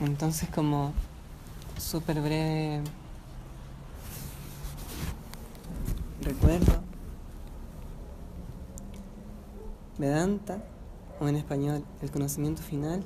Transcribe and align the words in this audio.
Entonces 0.00 0.48
como 0.48 0.92
súper 1.78 2.20
breve 2.22 2.82
recuerdo, 6.22 6.80
Vedanta, 9.98 10.64
o 11.20 11.28
en 11.28 11.36
español 11.36 11.84
el 12.00 12.10
conocimiento 12.10 12.62
final, 12.62 13.04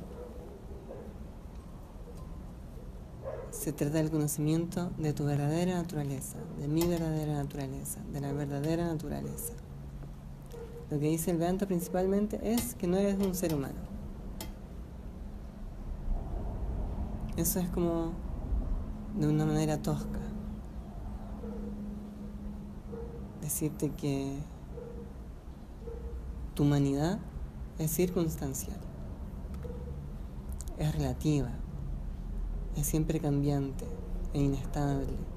se 3.51 3.73
trata 3.73 3.99
del 3.99 4.11
conocimiento 4.11 4.91
de 4.99 5.13
tu 5.13 5.25
verdadera 5.25 5.75
naturaleza, 5.75 6.39
de 6.61 6.69
mi 6.69 6.87
verdadera 6.87 7.35
naturaleza, 7.35 8.01
de 8.13 8.21
la 8.21 8.33
verdadera 8.33 8.87
naturaleza. 8.87 9.55
Lo 10.91 11.01
que 11.01 11.09
dice 11.09 11.33
el 11.33 11.39
Vedanta 11.39 11.67
principalmente 11.67 12.39
es 12.53 12.75
que 12.75 12.87
no 12.87 12.97
eres 12.99 13.19
un 13.19 13.35
ser 13.35 13.55
humano. 13.55 13.94
Eso 17.37 17.59
es 17.59 17.69
como 17.71 18.13
de 19.19 19.27
una 19.27 19.45
manera 19.45 19.83
tosca. 19.83 20.21
Decirte 23.41 23.91
que 23.91 24.39
tu 26.55 26.63
humanidad 26.63 27.19
es 27.79 27.91
circunstancial, 27.91 28.79
es 30.79 30.95
relativa, 30.95 31.51
es 32.77 32.87
siempre 32.87 33.19
cambiante 33.19 33.85
e 34.33 34.41
inestable. 34.41 35.34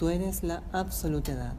Tú 0.00 0.08
eres 0.08 0.42
la 0.42 0.62
absolutidad. 0.72 1.52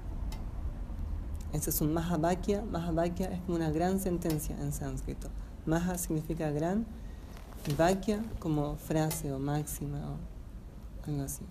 Ese 1.53 1.70
es 1.70 1.80
un 1.80 1.94
Mahabhakya. 1.94 2.64
Mahabhakya 2.64 3.28
es 3.28 3.39
como 3.42 3.58
una 3.58 3.70
gran 3.70 4.00
sentencia 4.00 4.59
en 4.59 4.73
sánscrito. 4.73 5.30
Maha 5.67 6.00
significa 6.00 6.50
gran 6.50 6.88
y 7.67 7.73
Vakya 7.75 8.25
como 8.39 8.78
frase 8.78 9.31
o 9.31 9.38
máxima 9.38 10.00
o 10.00 11.08
algo 11.08 11.22
así. 11.22 11.45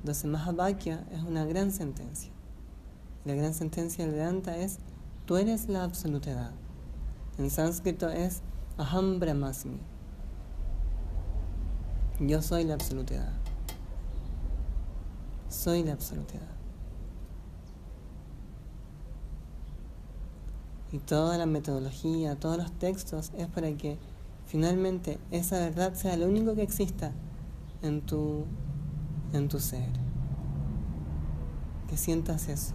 Entonces 0.00 0.26
Mahabhakya 0.26 1.02
es 1.12 1.22
una 1.22 1.46
gran 1.46 1.72
sentencia. 1.72 2.30
La 3.24 3.32
gran 3.32 3.54
sentencia 3.54 4.04
del 4.04 4.12
Vedanta 4.12 4.58
es 4.58 4.80
tú 5.24 5.38
eres 5.38 5.70
la 5.70 5.82
absolutidad. 5.82 6.50
En 7.38 7.48
sánscrito 7.48 8.10
es 8.10 8.42
Aham 8.76 9.18
Brahmasmi. 9.18 9.78
Yo 12.20 12.42
soy 12.42 12.64
la 12.64 12.74
absolutidad 12.74 13.41
soy 15.52 15.84
la 15.84 15.92
absolutidad. 15.92 16.52
Y 20.92 20.98
toda 20.98 21.38
la 21.38 21.46
metodología, 21.46 22.38
todos 22.38 22.58
los 22.58 22.70
textos 22.72 23.32
es 23.36 23.48
para 23.48 23.72
que 23.76 23.98
finalmente 24.46 25.18
esa 25.30 25.58
verdad 25.58 25.94
sea 25.94 26.16
lo 26.16 26.26
único 26.26 26.54
que 26.54 26.62
exista 26.62 27.12
en 27.80 28.02
tu, 28.02 28.44
en 29.32 29.48
tu 29.48 29.58
ser. 29.58 29.88
Que 31.88 31.96
sientas 31.96 32.48
eso. 32.48 32.74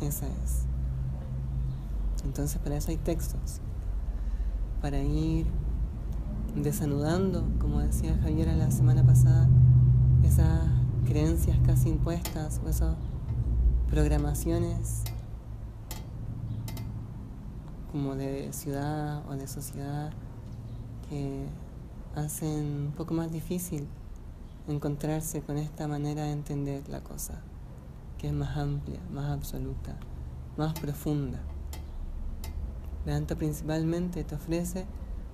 Esa 0.00 0.26
es. 0.26 0.64
Entonces 2.24 2.58
para 2.62 2.76
eso 2.76 2.90
hay 2.90 2.96
textos. 2.96 3.60
Para 4.80 5.02
ir 5.02 5.46
desanudando, 6.54 7.44
como 7.58 7.80
decía 7.80 8.18
Javier 8.22 8.48
la 8.48 8.70
semana 8.70 9.04
pasada, 9.04 9.48
esas 10.24 10.60
creencias 11.06 11.58
casi 11.66 11.88
impuestas 11.88 12.60
o 12.64 12.68
esas 12.68 12.96
programaciones 13.90 15.02
como 17.90 18.14
de 18.14 18.52
ciudad 18.52 19.28
o 19.28 19.34
de 19.34 19.46
sociedad 19.48 20.12
que 21.08 21.46
hacen 22.14 22.86
un 22.86 22.92
poco 22.96 23.14
más 23.14 23.32
difícil 23.32 23.88
encontrarse 24.68 25.42
con 25.42 25.58
esta 25.58 25.88
manera 25.88 26.24
de 26.24 26.32
entender 26.32 26.88
la 26.88 27.00
cosa, 27.00 27.40
que 28.18 28.28
es 28.28 28.32
más 28.32 28.56
amplia, 28.56 29.00
más 29.12 29.30
absoluta, 29.30 29.96
más 30.56 30.78
profunda. 30.78 31.40
Vedanta 33.04 33.34
principalmente 33.34 34.22
te 34.24 34.34
ofrece 34.34 34.86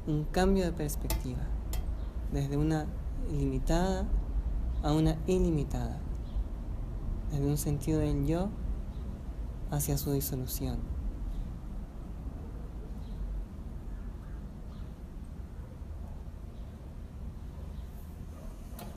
un 0.07 0.25
cambio 0.25 0.65
de 0.65 0.73
perspectiva, 0.73 1.43
desde 2.33 2.57
una 2.57 2.87
limitada 3.31 4.07
a 4.83 4.93
una 4.93 5.17
ilimitada, 5.27 5.99
desde 7.33 7.47
un 7.47 7.59
sentido 7.59 7.99
del 8.01 8.27
yo 8.27 8.49
hacia 9.71 9.99
su 9.99 10.13
disolución. 10.13 10.79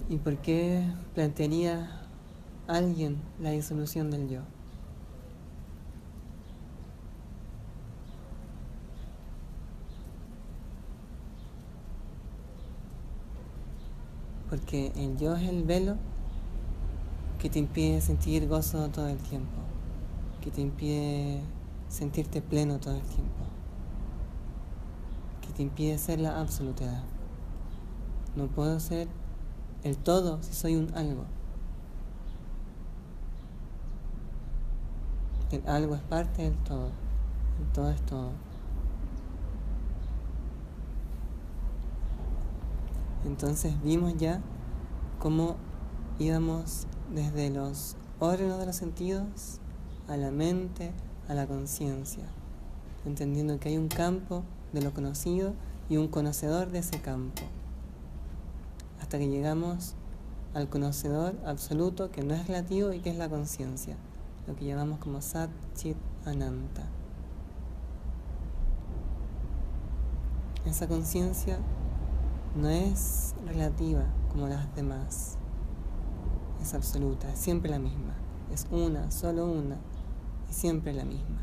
¿Y 0.09 0.17
por 0.17 0.37
qué 0.37 0.83
plantearía 1.13 2.01
alguien 2.67 3.21
la 3.39 3.51
disolución 3.51 4.09
del 4.09 4.27
yo? 4.27 4.41
Porque 14.49 14.91
el 14.95 15.17
yo 15.17 15.35
es 15.35 15.47
el 15.47 15.63
velo 15.63 15.95
que 17.39 17.49
te 17.49 17.59
impide 17.59 18.01
sentir 18.01 18.47
gozo 18.47 18.89
todo 18.89 19.07
el 19.07 19.17
tiempo, 19.17 19.61
que 20.41 20.51
te 20.51 20.61
impide 20.61 21.41
sentirte 21.87 22.41
pleno 22.41 22.79
todo 22.79 22.95
el 22.95 23.03
tiempo, 23.03 23.45
que 25.41 25.53
te 25.53 25.63
impide 25.63 25.97
ser 25.97 26.19
la 26.19 26.39
absolutidad. 26.39 27.03
No 28.35 28.47
puedo 28.47 28.79
ser 28.79 29.07
el 29.83 29.97
todo 29.97 30.41
si 30.41 30.53
soy 30.53 30.75
un 30.75 30.93
algo. 30.95 31.25
El 35.51 35.67
algo 35.67 35.95
es 35.95 36.01
parte 36.01 36.43
del 36.43 36.55
todo, 36.63 36.89
el 37.59 37.71
todo 37.73 37.89
es 37.89 38.01
todo. 38.05 38.48
Entonces 43.25 43.73
vimos 43.83 44.15
ya 44.17 44.41
cómo 45.19 45.57
íbamos 46.19 46.87
desde 47.13 47.49
los 47.49 47.95
órganos 48.19 48.59
de 48.59 48.65
los 48.65 48.75
sentidos 48.75 49.59
a 50.07 50.17
la 50.17 50.31
mente, 50.31 50.91
a 51.27 51.33
la 51.33 51.47
conciencia, 51.47 52.23
entendiendo 53.05 53.59
que 53.59 53.69
hay 53.69 53.77
un 53.77 53.87
campo 53.87 54.43
de 54.73 54.81
lo 54.81 54.93
conocido 54.93 55.53
y 55.89 55.97
un 55.97 56.07
conocedor 56.07 56.71
de 56.71 56.79
ese 56.79 57.01
campo, 57.01 57.43
hasta 59.01 59.17
que 59.17 59.27
llegamos 59.27 59.95
al 60.53 60.69
conocedor 60.69 61.35
absoluto 61.45 62.11
que 62.11 62.23
no 62.23 62.33
es 62.33 62.47
relativo 62.47 62.93
y 62.93 62.99
que 62.99 63.09
es 63.09 63.17
la 63.17 63.29
conciencia, 63.29 63.95
lo 64.47 64.55
que 64.55 64.65
llamamos 64.65 64.99
como 64.99 65.21
Sat 65.21 65.49
Chit 65.75 65.97
Ananta. 66.25 66.83
Esa 70.65 70.87
conciencia 70.87 71.59
no 72.55 72.69
es 72.69 73.35
relativa 73.45 74.03
como 74.31 74.47
las 74.47 74.73
demás, 74.75 75.37
es 76.61 76.73
absoluta, 76.73 77.31
es 77.31 77.39
siempre 77.39 77.69
la 77.69 77.79
misma, 77.79 78.13
es 78.51 78.67
una, 78.71 79.11
solo 79.11 79.45
una, 79.45 79.77
y 80.49 80.53
siempre 80.53 80.93
la 80.93 81.05
misma. 81.05 81.41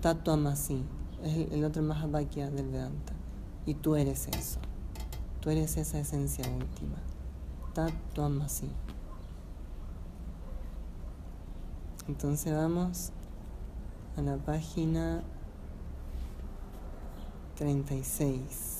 Tato 0.00 0.32
Amasi 0.32 0.84
es 1.22 1.52
el 1.52 1.64
otro 1.64 1.82
Mahabhakya 1.82 2.50
del 2.50 2.68
Vedanta, 2.68 3.12
y 3.66 3.74
tú 3.74 3.96
eres 3.96 4.28
eso, 4.28 4.60
tú 5.40 5.50
eres 5.50 5.76
esa 5.76 5.98
esencia 5.98 6.44
última. 6.48 6.96
Tato 7.74 8.24
Amasi. 8.24 8.70
Entonces 12.08 12.52
vamos 12.52 13.12
a 14.16 14.22
la 14.22 14.36
página 14.36 15.22
36. 17.56 18.79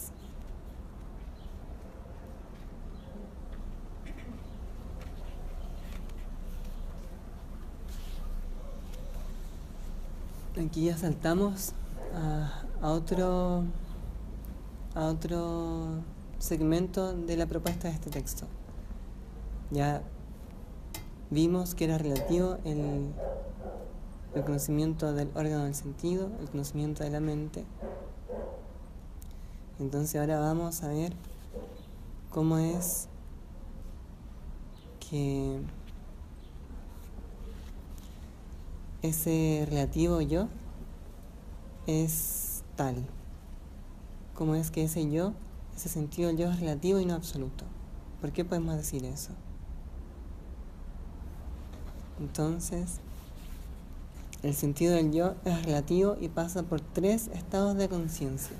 Aquí 10.60 10.86
ya 10.86 10.96
saltamos 10.96 11.72
a, 12.14 12.64
otro 12.82 13.64
a 14.94 15.04
otro 15.06 16.02
segmento 16.38 17.12
de 17.14 17.36
la 17.36 17.46
propuesta 17.46 17.88
de 17.88 17.94
este 17.94 18.10
texto. 18.10 18.46
Ya 19.70 20.02
vimos 21.30 21.74
que 21.74 21.84
era 21.84 21.98
relativo 21.98 22.58
el, 22.64 23.12
el 24.34 24.44
conocimiento 24.44 25.12
del 25.12 25.30
órgano 25.34 25.64
del 25.64 25.74
sentido, 25.74 26.30
el 26.40 26.50
conocimiento 26.50 27.04
de 27.04 27.10
la 27.10 27.20
mente. 27.20 27.64
Entonces 29.78 30.20
ahora 30.20 30.40
vamos 30.40 30.82
a 30.82 30.88
ver 30.88 31.12
cómo 32.30 32.58
es 32.58 33.08
que 34.98 35.60
ese 39.02 39.66
relativo 39.68 40.20
yo 40.20 40.48
es 41.86 42.62
tal. 42.76 42.96
Cómo 44.34 44.54
es 44.54 44.70
que 44.70 44.84
ese 44.84 45.10
yo, 45.10 45.34
ese 45.76 45.88
sentido 45.88 46.28
del 46.28 46.38
yo 46.38 46.50
es 46.50 46.60
relativo 46.60 47.00
y 47.00 47.06
no 47.06 47.14
absoluto. 47.14 47.64
¿Por 48.20 48.32
qué 48.32 48.44
podemos 48.44 48.76
decir 48.76 49.04
eso? 49.04 49.32
Entonces, 52.20 53.00
el 54.42 54.54
sentido 54.54 54.94
del 54.94 55.12
yo 55.12 55.34
es 55.44 55.64
relativo 55.64 56.16
y 56.20 56.28
pasa 56.28 56.62
por 56.62 56.80
tres 56.80 57.28
estados 57.28 57.76
de 57.76 57.88
conciencia, 57.88 58.56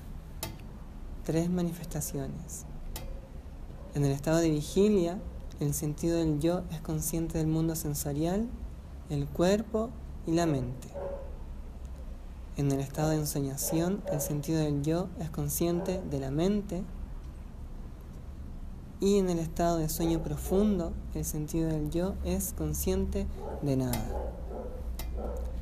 tres 1.25 1.51
manifestaciones. 1.51 2.65
En 3.95 4.05
el 4.05 4.13
estado 4.13 4.39
de 4.39 4.51
vigilia, 4.51 5.19
el 5.59 5.75
sentido 5.75 6.19
del 6.19 6.41
yo 6.41 6.63
es 6.71 6.81
consciente 6.81 7.37
del 7.39 7.49
mundo 7.49 7.75
sensorial, 7.77 8.49
el 9.11 9.27
cuerpo 9.27 9.91
y 10.27 10.33
la 10.33 10.47
mente. 10.47 10.89
En 12.57 12.71
el 12.73 12.81
estado 12.81 13.11
de 13.11 13.17
ensoñación, 13.17 14.03
el 14.13 14.21
sentido 14.21 14.61
del 14.61 14.83
yo 14.83 15.09
es 15.19 15.31
consciente 15.31 16.03
de 16.11 16.21
la 16.21 16.31
mente. 16.31 16.83
Y 19.01 19.17
en 19.19 19.31
el 19.31 19.39
estado 19.39 19.79
de 19.79 19.89
sueño 19.89 20.23
profundo, 20.23 20.93
el 21.15 21.25
sentido 21.25 21.69
del 21.69 21.91
yo 21.91 22.15
es 22.25 22.53
consciente 22.53 23.27
de 23.63 23.77
nada. 23.77 24.05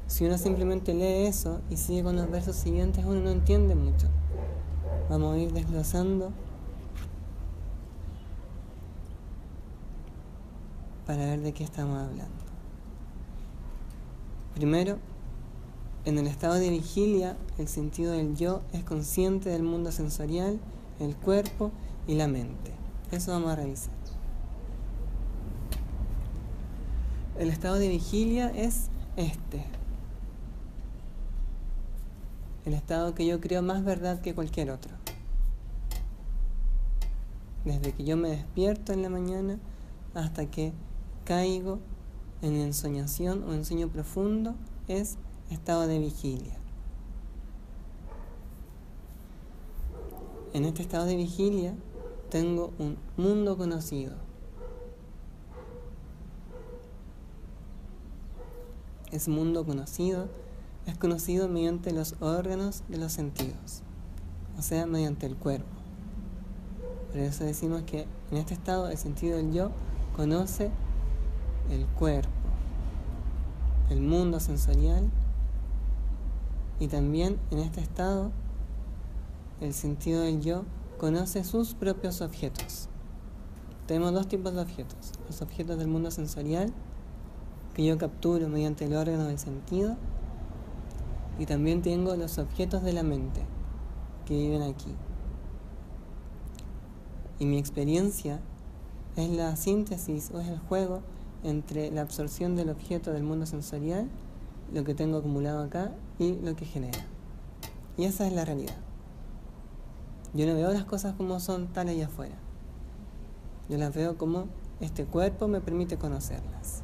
Si 0.09 0.25
uno 0.25 0.39
simplemente 0.39 0.95
lee 0.95 1.27
eso 1.27 1.61
y 1.71 1.77
sigue 1.77 2.03
con 2.03 2.17
los 2.17 2.29
versos 2.31 2.57
siguientes, 2.57 3.05
uno 3.05 3.21
no 3.21 3.31
entiende 3.31 3.75
mucho. 3.75 4.09
Vamos 5.09 5.35
a 5.35 5.39
ir 5.39 5.53
desglosando 5.53 6.33
para 11.07 11.25
ver 11.25 11.41
de 11.43 11.53
qué 11.53 11.63
estamos 11.63 11.97
hablando. 11.97 12.48
Primero, 14.59 14.99
en 16.05 16.19
el 16.19 16.27
estado 16.27 16.55
de 16.55 16.69
vigilia, 16.69 17.37
el 17.59 17.69
sentido 17.69 18.11
del 18.11 18.35
yo 18.35 18.61
es 18.73 18.83
consciente 18.83 19.51
del 19.51 19.63
mundo 19.63 19.93
sensorial, 19.93 20.59
el 20.99 21.15
cuerpo 21.15 21.71
y 22.09 22.17
la 22.17 22.27
mente. 22.27 22.73
Eso 23.13 23.31
vamos 23.31 23.53
a 23.53 23.55
revisar. 23.55 23.93
El 27.39 27.51
estado 27.51 27.77
de 27.77 27.89
vigilia 27.89 28.49
es 28.49 28.89
este, 29.17 29.65
el 32.65 32.75
estado 32.75 33.15
que 33.15 33.27
yo 33.27 33.41
creo 33.41 33.63
más 33.63 33.85
verdad 33.85 34.21
que 34.21 34.35
cualquier 34.35 34.73
otro. 34.73 34.91
Desde 37.65 37.93
que 37.93 38.03
yo 38.03 38.17
me 38.17 38.31
despierto 38.31 38.93
en 38.93 39.03
la 39.03 39.09
mañana 39.09 39.61
hasta 40.15 40.47
que 40.47 40.73
caigo 41.25 41.79
en 42.43 42.55
ensoñación 42.55 43.45
o 43.45 43.53
en 43.53 43.65
sueño 43.65 43.89
profundo 43.89 44.55
es 44.87 45.17
estado 45.51 45.87
de 45.87 45.99
vigilia. 45.99 46.57
En 50.55 50.65
este 50.65 50.83
estado 50.83 51.05
de 51.07 51.17
vigilia 51.17 51.75
tengo 52.31 52.73
un 52.79 52.97
mundo 53.17 53.57
conocido. 53.57 54.15
Ese 59.11 59.31
mundo 59.31 59.65
conocido 59.65 60.29
es 60.87 60.97
conocido 60.99 61.49
mediante 61.49 61.93
los 61.93 62.15
órganos 62.21 62.83
de 62.89 62.99
los 62.99 63.13
sentidos, 63.13 63.83
o 64.59 64.63
sea, 64.63 64.87
mediante 64.87 65.27
el 65.27 65.37
cuerpo. 65.37 65.67
Por 67.11 67.21
eso 67.21 67.45
decimos 67.45 67.83
que 67.83 68.07
en 68.31 68.37
este 68.37 68.55
estado 68.55 68.89
el 68.89 68.99
sentido 68.99 69.39
del 69.39 69.53
yo 69.53 69.71
conoce 70.15 70.71
el 71.71 71.87
cuerpo, 71.87 72.31
el 73.91 74.01
mundo 74.01 74.41
sensorial 74.41 75.11
y 76.81 76.89
también 76.89 77.39
en 77.51 77.59
este 77.59 77.81
estado 77.81 78.31
el 79.61 79.75
sentido 79.75 80.23
del 80.23 80.41
yo 80.41 80.65
conoce 80.99 81.45
sus 81.45 81.75
propios 81.75 82.21
objetos. 82.21 82.89
Tenemos 83.87 84.13
dos 84.13 84.29
tipos 84.29 84.53
de 84.55 84.61
objetos, 84.61 85.13
los 85.27 85.43
objetos 85.43 85.79
del 85.79 85.89
mundo 85.89 86.11
sensorial 86.11 86.73
que 87.75 87.85
yo 87.85 87.97
capturo 87.99 88.49
mediante 88.49 88.85
el 88.85 88.95
órgano 88.95 89.25
del 89.25 89.39
sentido 89.39 89.97
y 91.39 91.47
también 91.47 91.83
tengo 91.83 92.17
los 92.17 92.39
objetos 92.39 92.83
de 92.83 92.93
la 92.93 93.03
mente 93.03 93.41
que 94.27 94.37
viven 94.37 94.63
aquí. 94.63 94.95
Y 97.39 97.47
mi 97.47 97.59
experiencia 97.59 98.41
es 99.17 99.31
la 99.31 99.57
síntesis 99.57 100.31
o 100.35 100.41
es 100.41 100.49
el 100.49 100.59
juego 100.59 101.03
entre 101.45 101.91
la 101.91 102.03
absorción 102.03 102.57
del 102.57 102.71
objeto 102.71 103.13
del 103.13 103.23
mundo 103.23 103.47
sensorial, 103.47 104.09
lo 104.73 104.85
que 104.85 104.95
tengo 104.95 105.19
acumulado 105.19 105.63
acá 105.63 105.93
y 106.19 106.35
lo 106.37 106.57
que 106.57 106.65
genera. 106.65 107.05
Y 107.97 108.05
esa 108.05 108.27
es 108.27 108.33
la 108.33 108.45
realidad. 108.45 108.77
Yo 110.35 110.47
no 110.47 110.55
veo 110.55 110.73
las 110.73 110.85
cosas 110.85 111.15
como 111.15 111.41
son 111.41 111.69
tal 111.69 111.89
allá 111.89 112.07
afuera. 112.07 112.37
Yo 113.69 113.79
las 113.79 113.95
veo 113.95 114.19
como 114.19 114.47
este 114.81 115.05
cuerpo 115.05 115.49
me 115.49 115.61
permite 115.61 115.97
conocerlas. 115.97 116.83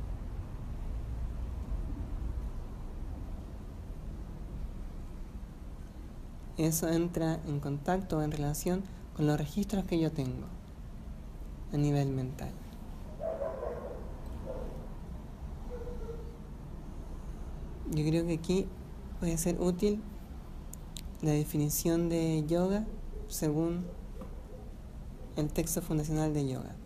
eso 6.56 6.89
entra 6.89 7.41
en 7.47 7.61
contacto 7.61 8.23
en 8.23 8.31
relación 8.31 8.85
con 9.17 9.27
los 9.27 9.39
registros 9.39 9.85
que 9.85 9.99
yo 9.99 10.12
tengo 10.12 10.47
a 11.73 11.77
nivel 11.77 12.11
mental. 12.11 12.53
Yo 17.91 18.05
creo 18.05 18.27
que 18.27 18.35
aquí 18.35 18.67
puede 19.21 19.37
ser 19.39 19.61
útil 19.61 20.01
la 21.23 21.31
definición 21.31 22.09
de 22.09 22.45
yoga 22.47 22.85
según 23.29 23.85
el 25.37 25.53
texto 25.53 25.83
fundacional 25.83 26.35
de 26.35 26.49
yoga 26.49 26.77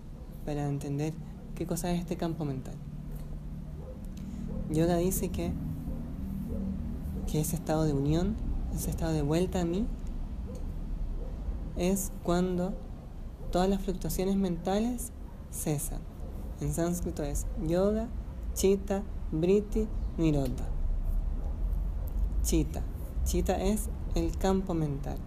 para 0.45 0.67
entender 0.69 1.13
qué 1.55 1.67
cosa 1.67 1.93
es 1.93 2.01
este 2.01 2.17
campo 2.17 2.45
mental. 2.45 2.75
Yoga 4.71 4.97
dice 4.97 5.29
que, 5.29 5.53
que 7.31 7.41
ese 7.41 7.57
estado 7.57 7.85
de 7.85 7.93
unión 7.93 8.37
ese 8.75 8.91
estado 8.91 9.13
de 9.13 9.23
vuelta 9.23 9.61
a 9.61 9.65
mí, 9.65 9.87
es 11.77 12.13
cuando 12.23 12.75
todas 13.51 13.69
las 13.69 13.83
fluctuaciones 13.83 14.37
mentales 14.37 15.13
cesan. 15.53 16.01
En 16.61 16.73
sánscrito 16.73 17.23
es 17.23 17.47
yoga, 17.67 18.09
chitta, 18.55 19.03
briti, 19.31 19.87
nirodha. 20.17 20.78
Chitta. 22.49 22.81
Chitta 23.27 23.63
es 23.63 23.91
el 24.15 24.39
campo 24.39 24.73
mental, 24.73 25.19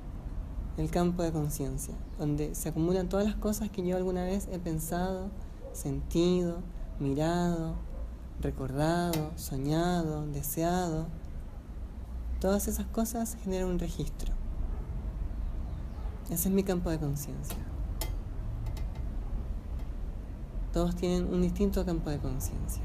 el 0.77 0.89
campo 0.89 1.21
de 1.21 1.31
conciencia, 1.31 1.93
donde 2.17 2.55
se 2.55 2.69
acumulan 2.69 3.09
todas 3.09 3.27
las 3.27 3.35
cosas 3.35 3.69
que 3.69 3.85
yo 3.85 3.95
alguna 3.95 4.23
vez 4.23 4.47
he 4.51 4.57
pensado, 4.57 5.29
sentido, 5.71 6.63
mirado, 6.99 7.75
recordado, 8.39 9.33
soñado, 9.35 10.25
deseado 10.25 11.05
Todas 12.39 12.67
esas 12.67 12.87
cosas 12.87 13.37
generan 13.43 13.69
un 13.69 13.77
registro. 13.77 14.33
Ese 16.31 16.49
es 16.49 16.55
mi 16.55 16.63
campo 16.63 16.89
de 16.89 16.97
conciencia. 16.97 17.59
Todos 20.73 20.95
tienen 20.95 21.31
un 21.31 21.43
distinto 21.43 21.85
campo 21.85 22.09
de 22.09 22.17
conciencia. 22.17 22.81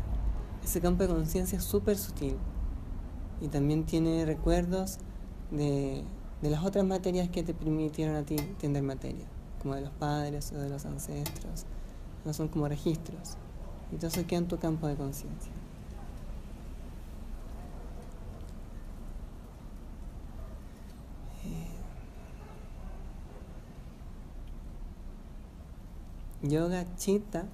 Ese 0.62 0.82
campo 0.82 1.04
de 1.04 1.08
conciencia 1.08 1.56
es 1.56 1.64
súper 1.64 1.96
sutil 1.96 2.36
y 3.40 3.48
también 3.48 3.84
tiene 3.84 4.24
recuerdos 4.24 4.98
de, 5.50 6.02
de, 6.42 6.50
las 6.50 6.64
otras 6.64 6.84
materias 6.84 7.28
que 7.28 7.42
te 7.42 7.54
permitieron 7.54 8.16
a 8.16 8.22
ti 8.22 8.36
entender 8.36 8.82
materia, 8.82 9.26
como 9.62 9.74
de 9.74 9.82
los 9.82 9.90
padres 9.90 10.52
o 10.52 10.58
de 10.58 10.68
los 10.68 10.84
ancestros. 10.86 11.66
No 12.24 12.32
son 12.32 12.48
como 12.48 12.68
registros. 12.68 13.36
Entonces 13.92 14.26
queda 14.26 14.40
en 14.40 14.48
tu 14.48 14.58
campo 14.58 14.86
de 14.88 14.96
conciencia. 14.96 15.52
Yoga 26.42 26.84
Chitta 26.96 27.46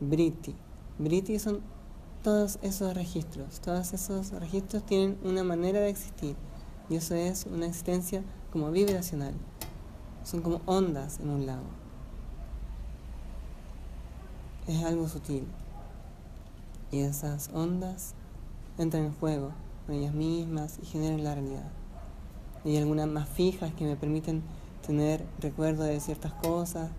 Briti. 0.00 0.54
Briti 0.98 1.38
son 1.38 1.60
todos 2.22 2.58
esos 2.62 2.94
registros. 2.94 3.60
Todos 3.60 3.92
esos 3.92 4.30
registros 4.32 4.84
tienen 4.84 5.18
una 5.24 5.42
manera 5.42 5.80
de 5.80 5.90
existir. 5.90 6.36
Y 6.88 6.96
eso 6.96 7.14
es 7.14 7.46
una 7.46 7.66
existencia 7.66 8.22
como 8.52 8.70
vibracional. 8.70 9.34
Son 10.24 10.42
como 10.42 10.60
ondas 10.66 11.20
en 11.20 11.30
un 11.30 11.46
lago. 11.46 11.68
Es 14.66 14.84
algo 14.84 15.08
sutil. 15.08 15.46
Y 16.90 17.00
esas 17.00 17.50
ondas 17.54 18.14
entran 18.78 19.04
en 19.04 19.14
juego 19.14 19.52
con 19.86 19.94
ellas 19.94 20.14
mismas 20.14 20.78
y 20.82 20.86
generan 20.86 21.24
la 21.24 21.34
realidad. 21.34 21.70
Hay 22.64 22.76
algunas 22.76 23.06
más 23.08 23.28
fijas 23.28 23.72
que 23.74 23.84
me 23.84 23.96
permiten 23.96 24.42
tener 24.86 25.24
recuerdo 25.40 25.84
de 25.84 26.00
ciertas 26.00 26.32
cosas, 26.32 26.90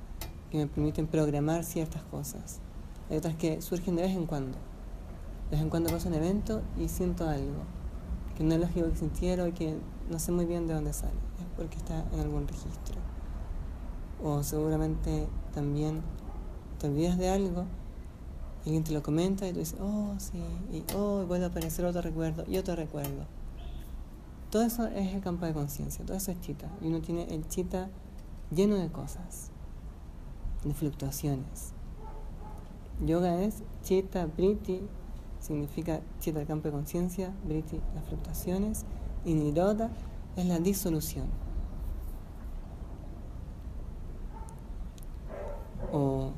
que 0.50 0.58
me 0.58 0.68
permiten 0.68 1.08
programar 1.08 1.64
ciertas 1.64 2.04
cosas. 2.04 2.60
Hay 3.10 3.18
otras 3.18 3.36
que 3.36 3.62
surgen 3.62 3.96
de 3.96 4.04
vez 4.04 4.16
en 4.16 4.26
cuando. 4.26 4.58
De 5.52 5.58
vez 5.58 5.64
en 5.64 5.70
cuando 5.70 5.90
pasa 5.90 6.08
un 6.08 6.14
evento 6.16 6.62
y 6.80 6.88
siento 6.88 7.28
algo 7.28 7.64
que 8.38 8.44
no 8.46 8.56
es 8.56 8.62
lógico 8.62 8.90
que 8.90 8.96
sintiera 8.96 9.46
y 9.50 9.52
que 9.52 9.78
no 10.10 10.18
sé 10.18 10.32
muy 10.32 10.46
bien 10.46 10.66
de 10.66 10.74
dónde 10.74 10.94
sale. 10.94 11.12
Es 11.40 11.46
porque 11.58 11.76
está 11.76 12.06
en 12.14 12.22
algún 12.22 12.48
registro. 12.48 12.96
O 14.24 14.44
seguramente 14.44 15.28
también 15.54 16.02
te 16.80 16.88
olvidas 16.88 17.18
de 17.18 17.30
algo 17.30 17.66
y 18.64 18.70
alguien 18.70 18.86
te 18.86 18.94
lo 18.94 19.04
comenta 19.04 19.46
y 19.46 19.52
tú 19.52 19.60
dices, 19.60 19.78
oh, 19.82 20.14
sí, 20.20 20.42
y 20.72 20.86
oh, 20.96 21.26
vuelve 21.26 21.44
a 21.44 21.48
aparecer 21.50 21.84
otro 21.84 22.02
recuerdo 22.02 22.46
y 22.48 22.58
otro 22.58 22.78
recuerdo. 22.78 23.26
Todo 24.52 24.62
eso 24.62 24.88
es 24.88 25.14
el 25.14 25.20
campo 25.20 25.46
de 25.46 25.54
conciencia, 25.54 26.06
todo 26.06 26.16
eso 26.16 26.32
es 26.32 26.40
chita. 26.40 26.70
Y 26.82 26.88
uno 26.88 27.02
tiene 27.02 27.24
el 27.34 27.46
chita 27.50 27.90
lleno 28.52 28.76
de 28.76 28.90
cosas, 28.90 29.52
de 30.64 30.74
fluctuaciones. 30.74 31.74
Yoga 33.06 33.42
es 33.42 33.64
chita, 33.84 34.28
briti, 34.28 34.82
significa 35.42 36.00
chita 36.20 36.40
el 36.40 36.48
campo 36.48 36.70
de 36.70 36.72
conciencia, 36.72 37.34
briti 37.44 37.82
las 37.94 38.06
fluctuaciones, 38.06 38.86
y 39.26 39.34
niroda 39.34 39.90
es 40.38 40.46
la 40.46 40.60
disolución. 40.60 41.28
O 45.92 46.32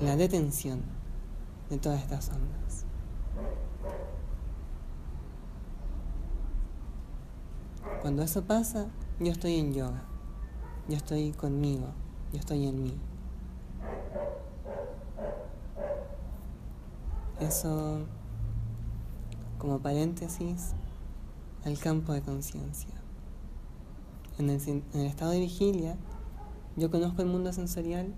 la 0.00 0.16
detención 0.16 0.82
de 1.68 1.78
todas 1.78 2.02
estas 2.02 2.30
ondas. 2.30 2.86
Cuando 8.00 8.22
eso 8.22 8.42
pasa, 8.42 8.86
yo 9.20 9.30
estoy 9.30 9.56
en 9.58 9.74
yoga, 9.74 10.02
yo 10.88 10.96
estoy 10.96 11.32
conmigo, 11.32 11.86
yo 12.32 12.38
estoy 12.38 12.66
en 12.66 12.82
mí. 12.82 12.98
Eso, 17.40 18.06
como 19.60 19.78
paréntesis, 19.78 20.72
al 21.64 21.78
campo 21.78 22.12
de 22.12 22.22
conciencia. 22.22 22.90
En 24.38 24.48
el, 24.48 25.06
estado 25.06 25.32
de 25.32 25.40
vigilia, 25.40 25.96
yo 26.76 26.90
conozco 26.90 27.20
el 27.20 27.28
mundo 27.28 27.52
sensorial 27.52 28.14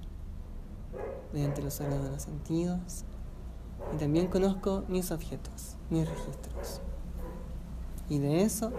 mediante 1.32 1.60
los 1.60 1.80
órganos 1.80 2.04
de 2.04 2.10
los 2.12 2.22
sentidos 2.22 3.04
y 3.92 3.96
también 3.96 4.28
conozco 4.28 4.84
mis 4.88 5.10
objetos, 5.10 5.76
mis 5.90 6.08
registros. 6.08 6.80
Y 8.08 8.20
de 8.20 8.42
eso 8.42 8.72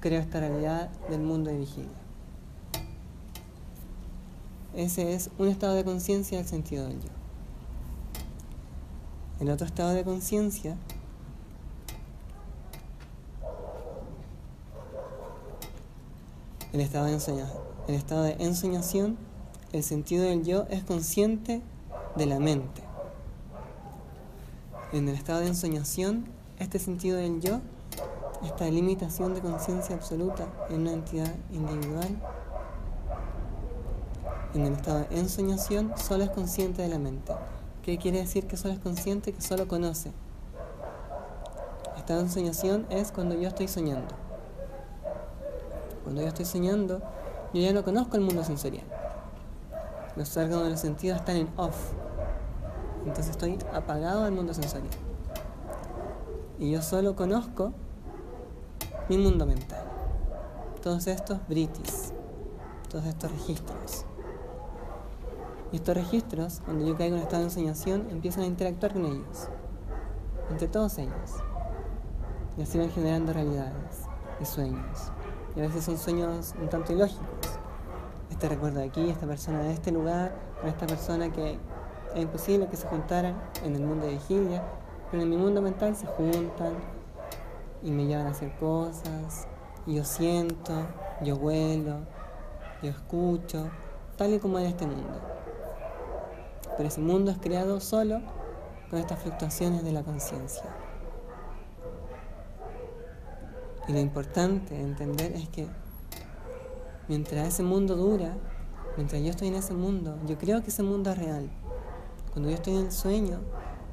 creo 0.00 0.20
esta 0.20 0.40
realidad 0.40 0.88
del 1.10 1.20
mundo 1.20 1.50
de 1.50 1.58
vigilia. 1.58 1.90
Ese 4.74 5.12
es 5.12 5.30
un 5.38 5.48
estado 5.48 5.74
de 5.74 5.84
conciencia 5.84 6.38
del 6.38 6.46
sentido 6.46 6.86
del 6.86 7.00
yo. 7.00 7.10
El 9.40 9.50
otro 9.50 9.66
estado 9.66 9.92
de 9.92 10.02
conciencia 10.02 10.78
el 16.76 16.82
estado 16.82 17.06
de 17.06 17.14
ensoñación. 17.14 17.58
El 17.88 17.94
estado 17.94 18.22
de 18.24 18.36
ensoñación, 18.38 19.16
el 19.72 19.82
sentido 19.82 20.24
del 20.24 20.44
yo 20.44 20.66
es 20.68 20.84
consciente 20.84 21.62
de 22.16 22.26
la 22.26 22.38
mente. 22.38 22.82
En 24.92 25.08
el 25.08 25.14
estado 25.14 25.40
de 25.40 25.46
ensoñación, 25.46 26.26
este 26.58 26.78
sentido 26.78 27.16
del 27.16 27.40
yo 27.40 27.60
esta 28.44 28.66
limitación 28.66 29.32
de 29.32 29.40
conciencia 29.40 29.96
absoluta 29.96 30.48
en 30.68 30.82
una 30.82 30.92
entidad 30.92 31.34
individual, 31.50 32.14
en 34.52 34.66
el 34.66 34.74
estado 34.74 34.98
de 34.98 35.18
ensoñación, 35.18 35.94
solo 35.96 36.24
es 36.24 36.30
consciente 36.30 36.82
de 36.82 36.88
la 36.88 36.98
mente. 36.98 37.32
¿Qué 37.82 37.96
quiere 37.96 38.18
decir 38.18 38.46
que 38.46 38.58
solo 38.58 38.74
es 38.74 38.80
consciente? 38.80 39.32
Que 39.32 39.40
solo 39.40 39.66
conoce. 39.66 40.12
Estado 41.96 42.20
de 42.20 42.26
ensoñación 42.26 42.86
es 42.90 43.12
cuando 43.12 43.34
yo 43.34 43.48
estoy 43.48 43.66
soñando. 43.66 44.25
Cuando 46.06 46.22
yo 46.22 46.28
estoy 46.28 46.44
soñando, 46.44 47.00
yo 47.52 47.60
ya 47.60 47.72
no 47.72 47.82
conozco 47.82 48.14
el 48.14 48.22
mundo 48.22 48.44
sensorial. 48.44 48.86
Los 50.14 50.36
órganos 50.36 50.62
de 50.62 50.70
los 50.70 50.78
sentidos 50.78 51.18
están 51.18 51.34
en 51.34 51.48
off. 51.56 51.94
Entonces 53.00 53.30
estoy 53.30 53.58
apagado 53.74 54.22
del 54.22 54.32
mundo 54.32 54.54
sensorial. 54.54 54.94
Y 56.60 56.70
yo 56.70 56.80
solo 56.80 57.16
conozco 57.16 57.72
mi 59.08 59.18
mundo 59.18 59.46
mental. 59.46 59.82
Todos 60.80 61.08
estos 61.08 61.40
britis, 61.48 62.12
todos 62.88 63.04
estos 63.06 63.32
registros. 63.32 64.04
Y 65.72 65.76
estos 65.78 65.96
registros, 65.96 66.60
cuando 66.64 66.86
yo 66.86 66.96
caigo 66.96 67.16
en 67.16 67.22
estado 67.22 67.40
de 67.40 67.48
ensoñación, 67.48 68.06
empiezan 68.12 68.44
a 68.44 68.46
interactuar 68.46 68.92
con 68.92 69.06
ellos, 69.06 69.48
entre 70.50 70.68
todos 70.68 70.98
ellos. 70.98 71.32
Y 72.56 72.62
así 72.62 72.78
van 72.78 72.90
generando 72.90 73.32
realidades 73.32 74.02
y 74.40 74.44
sueños. 74.44 75.10
Y 75.56 75.60
a 75.60 75.62
veces 75.62 75.84
son 75.84 75.96
sueños 75.96 76.54
un 76.60 76.68
tanto 76.68 76.92
ilógicos. 76.92 77.26
Este 78.30 78.48
recuerdo 78.48 78.80
de 78.80 78.86
aquí, 78.86 79.08
esta 79.08 79.26
persona 79.26 79.62
de 79.62 79.72
este 79.72 79.90
lugar, 79.90 80.36
con 80.60 80.68
esta 80.68 80.86
persona 80.86 81.32
que 81.32 81.58
es 82.14 82.22
imposible 82.22 82.68
que 82.68 82.76
se 82.76 82.86
juntaran 82.86 83.34
en 83.64 83.74
el 83.74 83.82
mundo 83.82 84.06
de 84.06 84.12
vigilia, 84.12 84.62
pero 85.10 85.22
en 85.22 85.30
mi 85.30 85.36
mundo 85.36 85.62
mental 85.62 85.96
se 85.96 86.06
juntan, 86.06 86.74
y 87.82 87.90
me 87.90 88.06
llevan 88.06 88.26
a 88.26 88.30
hacer 88.30 88.54
cosas, 88.56 89.46
y 89.86 89.94
yo 89.94 90.04
siento, 90.04 90.72
yo 91.22 91.36
huelo, 91.36 92.00
yo 92.82 92.90
escucho, 92.90 93.70
tal 94.16 94.34
y 94.34 94.38
como 94.38 94.58
en 94.58 94.66
este 94.66 94.86
mundo. 94.86 95.20
Pero 96.76 96.88
ese 96.88 97.00
mundo 97.00 97.30
es 97.30 97.38
creado 97.38 97.80
solo 97.80 98.20
con 98.90 98.98
estas 98.98 99.20
fluctuaciones 99.20 99.84
de 99.84 99.92
la 99.92 100.02
conciencia. 100.02 100.64
Y 103.88 103.92
lo 103.92 104.00
importante 104.00 104.74
de 104.74 104.82
entender 104.82 105.32
es 105.32 105.48
que 105.48 105.68
mientras 107.08 107.48
ese 107.48 107.62
mundo 107.62 107.94
dura, 107.94 108.36
mientras 108.96 109.22
yo 109.22 109.30
estoy 109.30 109.48
en 109.48 109.54
ese 109.54 109.74
mundo, 109.74 110.18
yo 110.26 110.36
creo 110.38 110.62
que 110.62 110.70
ese 110.70 110.82
mundo 110.82 111.10
es 111.10 111.18
real. 111.18 111.48
Cuando 112.32 112.50
yo 112.50 112.56
estoy 112.56 112.74
en 112.74 112.86
el 112.86 112.92
sueño, 112.92 113.40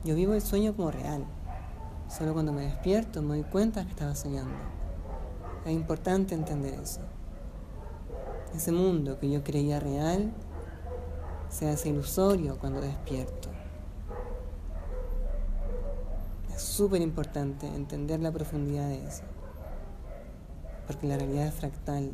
yo 0.03 0.15
vivo 0.15 0.33
el 0.33 0.41
sueño 0.41 0.75
como 0.75 0.89
real. 0.89 1.25
Solo 2.09 2.33
cuando 2.33 2.51
me 2.51 2.63
despierto 2.63 3.21
me 3.21 3.35
doy 3.35 3.43
cuenta 3.43 3.85
que 3.85 3.91
estaba 3.91 4.15
soñando. 4.15 4.55
Es 5.65 5.71
importante 5.71 6.35
entender 6.35 6.73
eso. 6.73 7.01
Ese 8.53 8.71
mundo 8.71 9.19
que 9.19 9.29
yo 9.29 9.43
creía 9.43 9.79
real 9.79 10.33
se 11.50 11.69
hace 11.69 11.89
ilusorio 11.89 12.57
cuando 12.57 12.81
despierto. 12.81 13.50
Es 16.53 16.62
súper 16.62 17.01
importante 17.01 17.67
entender 17.67 18.19
la 18.19 18.31
profundidad 18.31 18.89
de 18.89 19.07
eso. 19.07 19.23
Porque 20.87 21.07
la 21.07 21.17
realidad 21.17 21.47
es 21.47 21.53
fractal. 21.53 22.11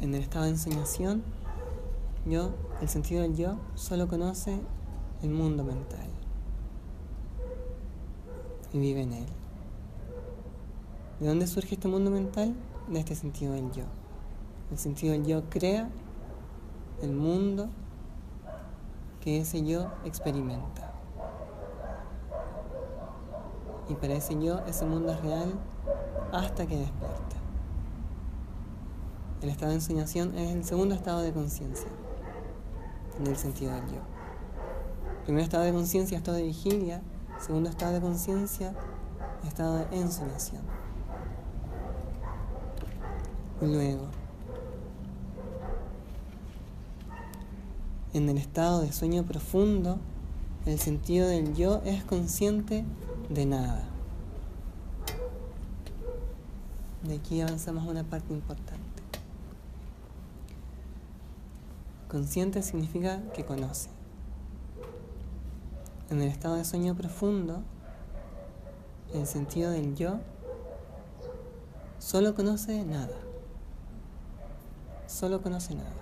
En 0.00 0.14
el 0.14 0.22
estado 0.22 0.44
de 0.44 0.50
ensoñación, 0.50 1.22
yo, 2.26 2.50
el 2.80 2.88
sentido 2.88 3.22
del 3.22 3.36
yo, 3.36 3.56
solo 3.74 4.08
conoce 4.08 4.58
el 5.22 5.30
mundo 5.30 5.62
mental 5.62 6.08
y 8.72 8.78
vive 8.78 9.02
en 9.02 9.12
él. 9.12 9.26
¿De 11.20 11.28
dónde 11.28 11.46
surge 11.46 11.74
este 11.74 11.88
mundo 11.88 12.10
mental? 12.10 12.54
De 12.88 12.98
este 12.98 13.14
sentido 13.14 13.52
del 13.52 13.70
yo. 13.70 13.84
El 14.70 14.78
sentido 14.78 15.12
del 15.12 15.24
yo 15.24 15.48
crea 15.50 15.88
el 17.02 17.12
mundo 17.12 17.68
que 19.20 19.38
ese 19.38 19.64
yo 19.64 19.88
experimenta. 20.04 20.81
Y 23.88 23.94
para 23.94 24.14
ese 24.14 24.40
yo 24.40 24.60
ese 24.66 24.86
mundo 24.86 25.12
es 25.12 25.20
real 25.20 25.52
hasta 26.32 26.66
que 26.66 26.76
despierta. 26.76 27.36
El 29.42 29.48
estado 29.48 29.70
de 29.70 29.76
ensoñación 29.76 30.36
es 30.38 30.54
el 30.54 30.64
segundo 30.64 30.94
estado 30.94 31.20
de 31.20 31.32
conciencia, 31.32 31.88
en 33.18 33.26
el 33.26 33.36
sentido 33.36 33.74
del 33.74 33.86
yo. 33.86 34.00
Primer 35.24 35.42
estado 35.42 35.64
de 35.64 35.72
conciencia, 35.72 36.18
estado 36.18 36.36
de 36.36 36.44
vigilia. 36.44 37.02
Segundo 37.40 37.70
estado 37.70 37.94
de 37.94 38.00
conciencia, 38.00 38.72
estado 39.44 39.76
de 39.78 39.96
ensoñación. 39.96 40.62
Luego, 43.60 44.06
en 48.12 48.28
el 48.28 48.38
estado 48.38 48.80
de 48.82 48.92
sueño 48.92 49.24
profundo, 49.24 49.98
el 50.66 50.78
sentido 50.78 51.26
del 51.26 51.54
yo 51.54 51.80
es 51.84 52.04
consciente 52.04 52.84
de 53.28 53.46
nada. 53.46 53.84
De 57.04 57.16
aquí 57.16 57.40
avanzamos 57.40 57.86
a 57.86 57.90
una 57.90 58.04
parte 58.04 58.32
importante. 58.32 58.80
Consciente 62.08 62.62
significa 62.62 63.22
que 63.34 63.44
conoce 63.44 63.88
en 66.12 66.20
el 66.20 66.28
estado 66.28 66.56
de 66.56 66.64
sueño 66.64 66.94
profundo, 66.94 67.62
el 69.14 69.26
sentido 69.26 69.70
del 69.70 69.96
yo 69.96 70.18
solo 71.98 72.34
conoce 72.34 72.84
nada. 72.84 73.16
Solo 75.06 75.40
conoce 75.40 75.74
nada. 75.74 75.92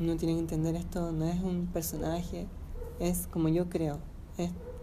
Uno 0.00 0.16
tiene 0.16 0.34
que 0.34 0.40
entender 0.40 0.76
esto, 0.76 1.12
no 1.12 1.26
es 1.26 1.40
un 1.42 1.66
personaje, 1.66 2.46
es 3.00 3.26
como 3.26 3.48
yo 3.48 3.68
creo. 3.68 3.98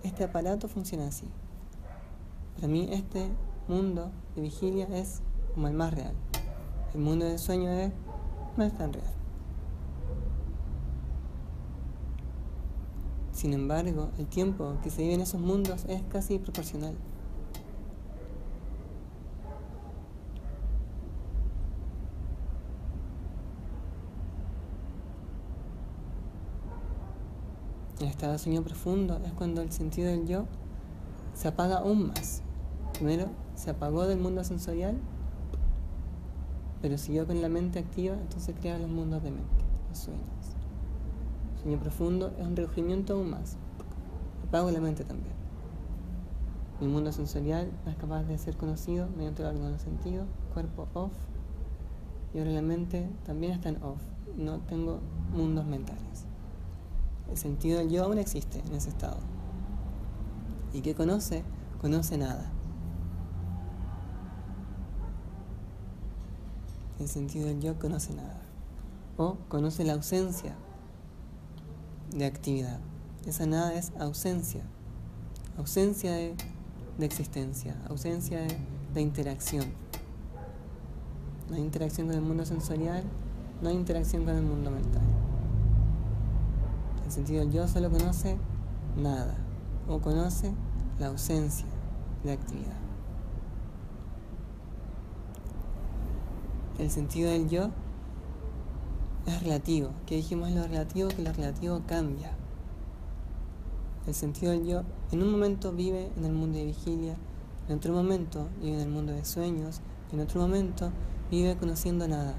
este 0.04 0.24
aparato 0.24 0.68
funciona 0.68 1.08
así. 1.08 1.26
Para 2.56 2.68
mí 2.68 2.88
este 2.92 3.28
mundo 3.68 4.12
de 4.36 4.42
vigilia 4.42 4.88
es 4.92 5.22
como 5.54 5.68
el 5.68 5.74
más 5.74 5.94
real. 5.94 6.14
El 6.94 7.02
mundo 7.02 7.26
del 7.26 7.40
sueño 7.40 7.70
es, 7.72 7.92
no 8.58 8.64
es 8.64 8.78
tan 8.78 8.94
real. 8.94 9.14
Sin 13.32 13.54
embargo, 13.54 14.12
el 14.18 14.28
tiempo 14.28 14.78
que 14.82 14.90
se 14.90 15.02
vive 15.02 15.16
en 15.16 15.22
esos 15.22 15.42
mundos 15.42 15.86
es 15.90 16.02
casi 16.04 16.40
proporcional. 16.40 16.96
Estado 28.16 28.34
de 28.34 28.40
sueño 28.40 28.64
profundo 28.64 29.20
es 29.26 29.34
cuando 29.34 29.62
el 29.62 29.72
sentido 29.72 30.08
del 30.08 30.26
yo 30.26 30.46
se 31.34 31.50
apaga 31.50 31.80
aún 31.80 32.08
más. 32.08 32.42
Primero 32.94 33.28
se 33.56 33.70
apagó 33.70 34.08
del 34.08 34.20
mundo 34.20 34.44
sensorial, 34.44 34.96
pero 36.82 36.98
siguió 36.98 37.28
con 37.28 37.42
la 37.42 37.50
mente 37.50 37.80
activa, 37.80 38.16
entonces 38.16 38.56
crea 38.60 38.78
los 38.78 38.90
mundos 38.90 39.22
de 39.22 39.32
mente, 39.32 39.64
los 39.90 40.00
sueños 40.00 40.56
sueño 41.62 41.80
profundo 41.80 42.32
es 42.38 42.46
un 42.46 42.56
recogimiento 42.56 43.14
aún 43.14 43.32
más. 43.32 43.58
Apago 44.48 44.70
la 44.70 44.80
mente 44.80 45.04
también. 45.04 45.34
Mi 46.80 46.88
mundo 46.88 47.12
sensorial 47.12 47.72
no 47.84 47.92
es 47.92 47.98
capaz 47.98 48.24
de 48.24 48.38
ser 48.38 48.56
conocido 48.56 49.08
mediante 49.18 49.42
el 49.42 49.50
órgano 49.50 49.80
sentido, 49.80 50.26
cuerpo 50.54 50.88
off, 50.94 51.12
y 52.34 52.38
ahora 52.38 52.52
la 52.52 52.62
mente 52.62 53.10
también 53.26 53.54
está 53.54 53.70
en 53.70 53.82
off. 53.82 54.02
No 54.38 54.60
tengo 54.60 55.00
mundos 55.34 55.66
mentales. 55.66 56.25
El 57.30 57.38
sentido 57.38 57.80
del 57.80 57.90
yo 57.90 58.04
aún 58.04 58.18
existe 58.18 58.60
en 58.60 58.74
ese 58.74 58.90
estado. 58.90 59.18
¿Y 60.74 60.82
qué 60.82 60.94
conoce? 60.94 61.44
Conoce 61.82 62.18
nada. 62.18 62.52
El 67.00 67.08
sentido 67.08 67.48
del 67.48 67.62
yo 67.62 67.78
conoce 67.80 68.14
nada. 68.14 68.42
O 69.18 69.38
conoce 69.50 69.84
la 69.84 69.94
ausencia 69.94 70.56
de 72.12 72.26
actividad. 72.26 72.80
Esa 73.26 73.46
nada 73.46 73.74
es 73.74 73.92
ausencia, 74.00 74.62
ausencia 75.58 76.14
de, 76.14 76.36
existencia, 77.00 77.76
ausencia 77.90 78.40
de, 78.94 79.02
interacción. 79.02 79.66
No 81.50 81.56
hay 81.56 81.62
interacción 81.62 82.08
con 82.08 82.16
el 82.16 82.22
mundo 82.22 82.46
sensorial, 82.46 83.04
no 83.62 83.70
hay 83.70 83.76
interacción 83.76 84.26
con 84.26 84.36
el 84.36 84.44
mundo 84.44 84.70
mental. 84.70 85.02
El 87.06 87.12
sentido 87.12 87.42
del 87.42 87.52
yo 87.52 87.68
solo 87.68 87.92
conoce 87.92 88.38
nada 88.98 89.36
o 89.88 90.00
conoce 90.00 90.54
la 91.00 91.08
ausencia 91.08 91.68
de 92.24 92.32
actividad. 92.32 92.78
El 96.80 96.90
sentido 96.90 97.30
del 97.30 97.48
yo 97.48 97.70
es 99.28 99.44
relativo. 99.44 99.92
¿Qué 100.06 100.16
dijimos 100.16 100.52
lo 100.52 100.64
relativo? 100.64 101.10
Que 101.10 101.22
lo 101.22 101.32
relativo 101.32 101.82
cambia. 101.88 102.32
El 104.08 104.14
sentido 104.14 104.52
del 104.52 104.66
yo 104.66 104.82
en 105.12 105.22
un 105.22 105.32
momento 105.32 105.72
vive 105.72 106.12
en 106.18 106.26
el 106.26 106.34
mundo 106.34 106.58
de 106.58 106.66
vigilia, 106.66 107.16
en 107.70 107.78
otro 107.78 107.94
momento 107.94 108.48
vive 108.62 108.76
en 108.76 108.82
el 108.82 108.90
mundo 108.90 109.14
de 109.14 109.26
sueños, 109.26 109.82
en 110.12 110.20
otro 110.20 110.42
momento 110.42 110.92
vive 111.32 111.56
conociendo 111.56 112.08
nada. 112.08 112.36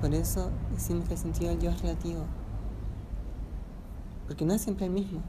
Por 0.00 0.14
eso 0.14 0.50
decimos 0.72 1.06
que 1.06 1.14
el 1.14 1.20
sentido 1.20 1.50
del 1.50 1.60
yo 1.60 1.70
es 1.70 1.80
relativo. 1.82 2.24
Porque 4.30 4.44
no 4.44 4.54
es 4.54 4.62
siempre 4.62 4.86
el 4.86 4.92
mismo. 4.92 5.20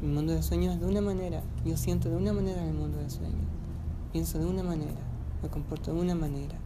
El 0.00 0.08
mundo 0.08 0.32
de 0.32 0.42
sueños 0.42 0.76
es 0.76 0.80
de 0.80 0.86
una 0.86 1.00
manera, 1.00 1.42
yo 1.64 1.76
siento 1.76 2.08
de 2.08 2.16
una 2.16 2.32
manera 2.32 2.64
el 2.64 2.72
mundo 2.72 2.98
de 2.98 3.10
sueños 3.10 3.60
pienso 4.12 4.38
de 4.38 4.46
una 4.46 4.62
manera, 4.62 5.00
me 5.42 5.48
comporto 5.48 5.92
de 5.92 6.00
una 6.00 6.14
manera. 6.14 6.58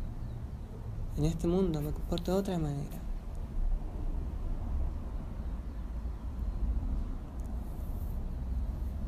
En 1.17 1.25
este 1.25 1.47
mundo 1.47 1.81
me 1.81 1.93
comporto 1.93 2.33
de 2.33 2.39
otra 2.39 2.59
manera. 2.59 3.01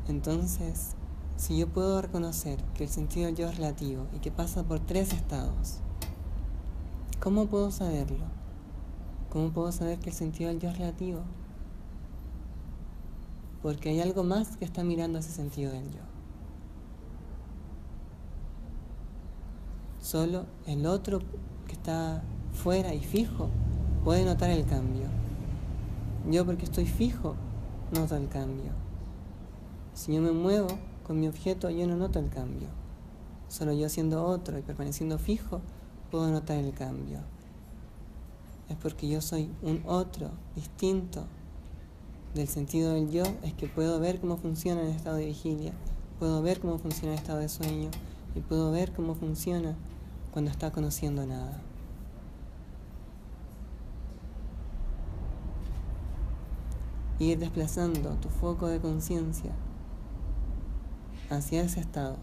Entonces, 0.07 0.95
si 1.35 1.57
yo 1.57 1.67
puedo 1.67 2.01
reconocer 2.01 2.63
que 2.75 2.85
el 2.85 2.89
sentido 2.89 3.25
del 3.25 3.35
yo 3.35 3.49
es 3.49 3.57
relativo 3.57 4.05
y 4.13 4.19
que 4.19 4.31
pasa 4.31 4.63
por 4.63 4.79
tres 4.79 5.11
estados, 5.11 5.79
¿cómo 7.27 7.47
puedo 7.47 7.71
saberlo? 7.71 8.23
¿Cómo 9.29 9.49
puedo 9.49 9.69
saber 9.73 9.99
que 9.99 10.11
el 10.11 10.15
sentido 10.15 10.47
del 10.47 10.61
yo 10.61 10.69
es 10.69 10.77
relativo? 10.77 11.19
Porque 13.61 13.89
hay 13.89 13.99
algo 13.99 14.23
más 14.23 14.55
que 14.55 14.63
está 14.63 14.81
mirando 14.85 15.19
ese 15.19 15.31
sentido 15.31 15.73
del 15.73 15.91
yo. 15.91 15.99
Solo 19.99 20.45
el 20.67 20.85
otro 20.85 21.19
que 21.67 21.73
está 21.73 22.23
fuera 22.53 22.93
y 22.93 23.01
fijo 23.01 23.49
puede 24.05 24.23
notar 24.23 24.49
el 24.49 24.65
cambio. 24.65 25.07
Yo 26.31 26.45
porque 26.45 26.63
estoy 26.63 26.85
fijo 26.85 27.35
noto 27.91 28.15
el 28.15 28.29
cambio. 28.29 28.71
Si 29.93 30.15
yo 30.15 30.21
me 30.21 30.31
muevo 30.31 30.69
con 31.05 31.19
mi 31.19 31.27
objeto 31.27 31.69
yo 31.69 31.87
no 31.87 31.97
noto 31.97 32.19
el 32.19 32.29
cambio. 32.29 32.69
Solo 33.49 33.73
yo 33.73 33.89
siendo 33.89 34.23
otro 34.23 34.57
y 34.57 34.61
permaneciendo 34.61 35.19
fijo 35.19 35.59
puedo 36.11 36.29
notar 36.29 36.57
el 36.57 36.73
cambio. 36.73 37.19
Es 38.69 38.75
porque 38.77 39.07
yo 39.07 39.21
soy 39.21 39.49
un 39.61 39.81
otro 39.85 40.31
distinto 40.55 41.25
del 42.33 42.47
sentido 42.47 42.93
del 42.93 43.09
yo, 43.09 43.23
es 43.43 43.53
que 43.53 43.67
puedo 43.67 43.99
ver 43.99 44.19
cómo 44.19 44.37
funciona 44.37 44.81
el 44.81 44.89
estado 44.89 45.17
de 45.17 45.25
vigilia, 45.25 45.73
puedo 46.19 46.41
ver 46.41 46.59
cómo 46.59 46.77
funciona 46.77 47.13
el 47.13 47.19
estado 47.19 47.39
de 47.39 47.49
sueño 47.49 47.89
y 48.35 48.41
puedo 48.41 48.71
ver 48.71 48.93
cómo 48.93 49.15
funciona 49.15 49.75
cuando 50.31 50.51
está 50.51 50.71
conociendo 50.71 51.25
nada. 51.25 51.61
Ir 57.19 57.39
desplazando 57.39 58.11
tu 58.15 58.29
foco 58.29 58.67
de 58.67 58.79
conciencia 58.79 59.51
hacia 61.29 61.63
ese 61.63 61.79
estado 61.79 62.17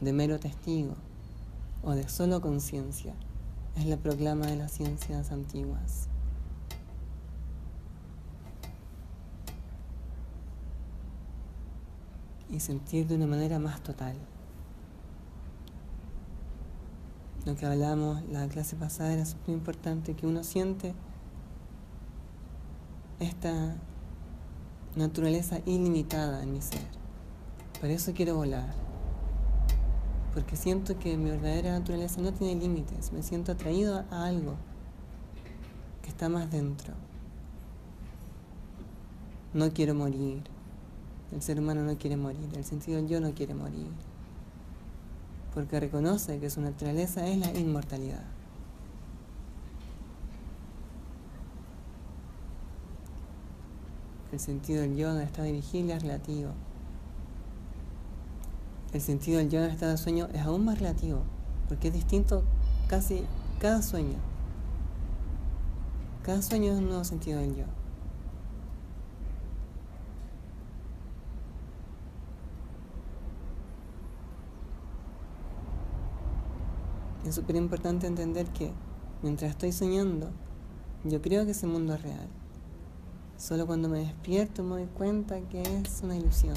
de 0.00 0.12
mero 0.12 0.38
testigo 0.38 0.94
o 1.82 1.92
de 1.92 2.08
solo 2.08 2.40
conciencia 2.40 3.14
es 3.76 3.86
la 3.86 3.96
proclama 3.96 4.46
de 4.46 4.56
las 4.56 4.72
ciencias 4.72 5.30
antiguas. 5.32 6.08
Y 12.50 12.60
sentir 12.60 13.06
de 13.06 13.14
una 13.14 13.26
manera 13.26 13.58
más 13.58 13.82
total. 13.82 14.16
lo 17.48 17.56
que 17.56 17.64
hablamos 17.64 18.22
la 18.30 18.46
clase 18.46 18.76
pasada 18.76 19.10
era 19.10 19.24
súper 19.24 19.54
importante, 19.54 20.14
que 20.14 20.26
uno 20.26 20.44
siente 20.44 20.94
esta 23.20 23.74
naturaleza 24.96 25.60
ilimitada 25.64 26.42
en 26.42 26.52
mi 26.52 26.60
ser. 26.60 26.86
Por 27.80 27.88
eso 27.88 28.12
quiero 28.12 28.36
volar. 28.36 28.87
Porque 30.34 30.56
siento 30.56 30.98
que 30.98 31.16
mi 31.16 31.30
verdadera 31.30 31.78
naturaleza 31.78 32.20
no 32.20 32.32
tiene 32.32 32.60
límites. 32.60 33.12
Me 33.12 33.22
siento 33.22 33.52
atraído 33.52 34.04
a 34.10 34.26
algo 34.26 34.54
que 36.02 36.08
está 36.08 36.28
más 36.28 36.50
dentro. 36.50 36.94
No 39.54 39.72
quiero 39.72 39.94
morir. 39.94 40.42
El 41.32 41.42
ser 41.42 41.58
humano 41.58 41.82
no 41.82 41.96
quiere 41.98 42.16
morir. 42.16 42.48
El 42.54 42.64
sentido 42.64 42.98
del 42.98 43.08
yo 43.08 43.20
no 43.20 43.32
quiere 43.32 43.54
morir 43.54 43.88
porque 45.58 45.80
reconoce 45.80 46.38
que 46.38 46.50
su 46.50 46.60
naturaleza 46.60 47.26
es 47.26 47.36
la 47.36 47.50
inmortalidad. 47.58 48.22
El 54.30 54.38
sentido 54.38 54.82
del 54.82 54.96
yo 54.96 55.10
en 55.10 55.22
estado 55.22 55.46
de 55.46 55.54
vigilia 55.54 55.96
es 55.96 56.02
relativo. 56.02 56.52
El 58.92 59.00
sentido 59.00 59.38
del 59.38 59.50
yo 59.50 59.62
en 59.62 59.70
estado 59.70 59.92
de 59.92 59.98
sueño 59.98 60.28
es 60.32 60.42
aún 60.42 60.64
más 60.64 60.78
relativo, 60.78 61.20
porque 61.68 61.88
es 61.88 61.94
distinto 61.94 62.42
casi 62.88 63.24
cada 63.58 63.82
sueño. 63.82 64.16
Cada 66.22 66.40
sueño 66.42 66.72
es 66.72 66.78
un 66.78 66.88
nuevo 66.88 67.04
sentido 67.04 67.40
del 67.40 67.56
yo. 67.56 67.64
es 77.28 77.34
súper 77.34 77.56
importante 77.56 78.06
entender 78.06 78.46
que 78.46 78.72
mientras 79.22 79.50
estoy 79.50 79.72
soñando, 79.72 80.30
yo 81.04 81.20
creo 81.20 81.44
que 81.44 81.50
ese 81.50 81.66
mundo 81.66 81.94
es 81.94 82.02
real. 82.02 82.28
Solo 83.36 83.66
cuando 83.66 83.88
me 83.88 84.00
despierto 84.00 84.62
me 84.62 84.76
doy 84.76 84.86
cuenta 84.86 85.40
que 85.42 85.62
es 85.62 86.00
una 86.02 86.16
ilusión. 86.16 86.56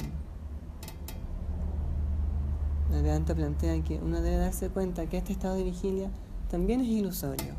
La 2.92 3.00
Vedanta 3.00 3.34
plantea 3.34 3.82
que 3.82 3.98
uno 3.98 4.20
debe 4.20 4.36
darse 4.36 4.68
cuenta 4.68 5.06
que 5.06 5.16
este 5.16 5.32
estado 5.32 5.54
de 5.54 5.64
vigilia 5.64 6.10
también 6.50 6.82
es 6.82 6.88
ilusorio, 6.88 7.54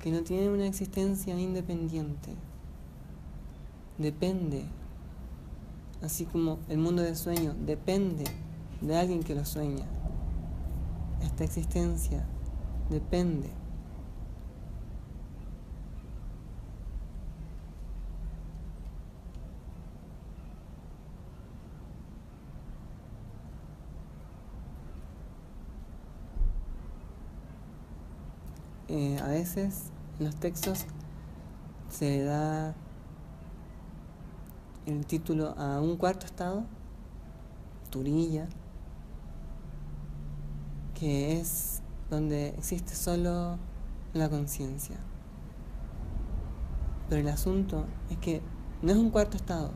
que 0.00 0.10
no 0.10 0.22
tiene 0.22 0.50
una 0.50 0.66
existencia 0.66 1.38
independiente, 1.38 2.34
depende, 3.98 4.64
así 6.02 6.24
como 6.24 6.58
el 6.68 6.78
mundo 6.78 7.02
del 7.02 7.14
sueño 7.14 7.54
depende 7.64 8.24
de 8.80 8.96
alguien 8.96 9.22
que 9.22 9.36
lo 9.36 9.44
sueña. 9.44 9.86
Esta 11.22 11.44
existencia 11.44 12.26
depende 12.90 13.61
Eh, 28.94 29.18
a 29.24 29.28
veces 29.28 29.84
en 30.18 30.26
los 30.26 30.36
textos 30.36 30.84
se 31.88 32.10
le 32.10 32.24
da 32.24 32.74
el 34.84 35.06
título 35.06 35.54
a 35.56 35.80
un 35.80 35.96
cuarto 35.96 36.26
estado, 36.26 36.64
Turilla, 37.88 38.46
que 40.94 41.40
es 41.40 41.80
donde 42.10 42.48
existe 42.48 42.94
solo 42.94 43.56
la 44.12 44.28
conciencia. 44.28 44.98
Pero 47.08 47.22
el 47.22 47.28
asunto 47.28 47.86
es 48.10 48.18
que 48.18 48.42
no 48.82 48.92
es 48.92 48.98
un 48.98 49.08
cuarto 49.08 49.38
estado, 49.38 49.70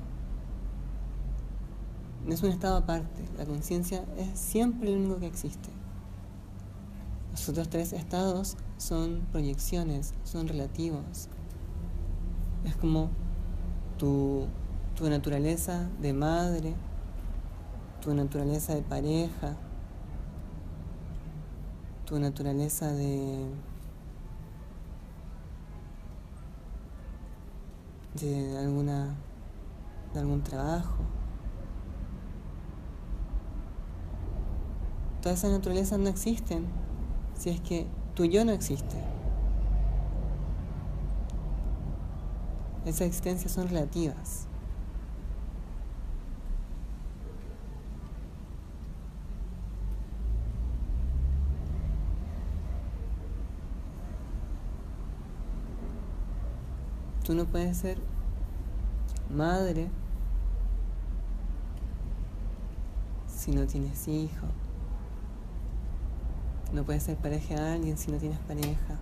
no 2.27 2.35
es 2.35 2.43
un 2.43 2.51
estado 2.51 2.77
aparte, 2.77 3.25
la 3.39 3.47
conciencia 3.47 4.05
es 4.19 4.39
siempre 4.39 4.93
el 4.93 4.99
único 4.99 5.21
que 5.21 5.27
existe. 5.27 5.71
Los 7.31 7.49
otros 7.49 7.71
tres 7.71 7.95
estados 7.95 8.59
son 8.79 9.27
proyecciones, 9.33 10.15
son 10.25 10.49
relativos. 10.49 11.29
Es 12.65 12.77
como 12.77 13.11
tu, 13.99 14.47
tu 14.95 15.09
naturaleza 15.09 15.89
de 16.01 16.13
madre, 16.13 16.75
tu 18.01 18.15
naturaleza 18.15 18.75
de 18.75 18.83
pareja, 18.83 19.57
tu 22.05 22.19
naturaleza 22.19 22.93
de, 22.93 23.49
de 28.15 28.59
alguna 28.59 29.17
de 30.17 30.21
algún 30.21 30.43
trabajo. 30.43 30.97
Todas 35.21 35.39
esas 35.39 35.51
naturalezas 35.51 35.99
no 35.99 36.09
existen 36.09 36.67
si 37.35 37.51
es 37.51 37.61
que 37.61 37.87
tu 38.17 38.25
yo 38.25 38.45
no 38.47 38.53
existe. 38.53 38.97
Esas 42.87 43.03
existencias 43.03 43.53
son 43.53 43.69
relativas. 43.69 44.49
Tú 57.23 57.35
no 57.35 57.45
puedes 57.45 57.77
ser 57.77 57.99
madre 59.29 59.91
si 63.27 63.51
no 63.51 63.67
tienes 63.67 64.09
hijos. 64.09 64.66
No 66.73 66.85
puedes 66.85 67.05
ser 67.05 67.17
pareja 67.17 67.55
a 67.57 67.73
alguien 67.75 67.97
si 67.97 68.11
no 68.11 68.19
tienes 68.19 68.39
pareja. 68.41 68.99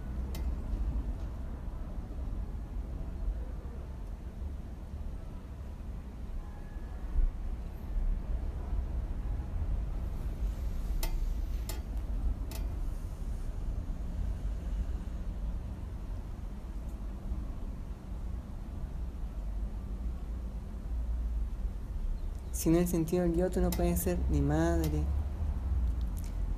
Si 22.53 22.71
no 22.71 22.79
el 22.79 22.89
sentido 22.89 23.25
del 23.25 23.35
yo, 23.37 23.51
tú 23.51 23.61
no 23.61 23.71
puedes 23.71 24.01
ser 24.01 24.17
ni 24.31 24.41
madre, 24.41 25.03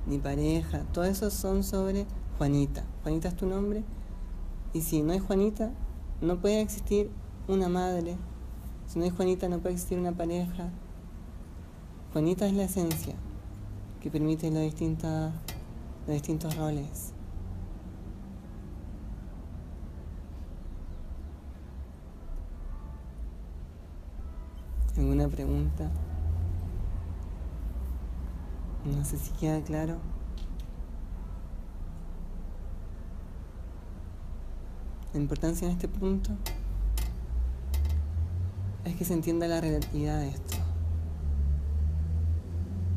ni 0.07 0.17
pareja, 0.17 0.83
todo 0.93 1.03
eso 1.03 1.29
son 1.29 1.63
sobre 1.63 2.05
Juanita. 2.37 2.83
Juanita 3.03 3.27
es 3.27 3.35
tu 3.35 3.45
nombre. 3.45 3.83
Y 4.73 4.81
si 4.81 5.01
no 5.01 5.13
hay 5.13 5.19
Juanita, 5.19 5.71
no 6.21 6.39
puede 6.39 6.61
existir 6.61 7.09
una 7.47 7.69
madre. 7.69 8.15
Si 8.87 8.99
no 8.99 9.05
hay 9.05 9.11
Juanita, 9.11 9.49
no 9.49 9.59
puede 9.59 9.75
existir 9.75 9.99
una 9.99 10.13
pareja. 10.13 10.69
Juanita 12.13 12.47
es 12.47 12.53
la 12.53 12.63
esencia 12.63 13.15
que 14.01 14.09
permite 14.09 14.49
los, 14.49 14.61
distintos, 14.61 15.31
los 16.05 16.13
distintos 16.13 16.55
roles. 16.55 17.13
¿Alguna 24.97 25.27
pregunta? 25.27 25.91
No 28.85 29.03
sé 29.03 29.17
si 29.17 29.31
queda 29.31 29.61
claro. 29.61 29.97
La 35.13 35.19
importancia 35.19 35.67
en 35.67 35.73
este 35.73 35.87
punto 35.87 36.31
es 38.85 38.95
que 38.95 39.03
se 39.03 39.13
entienda 39.13 39.47
la 39.47 39.59
relatividad 39.59 40.19
de 40.19 40.29
esto. 40.29 40.57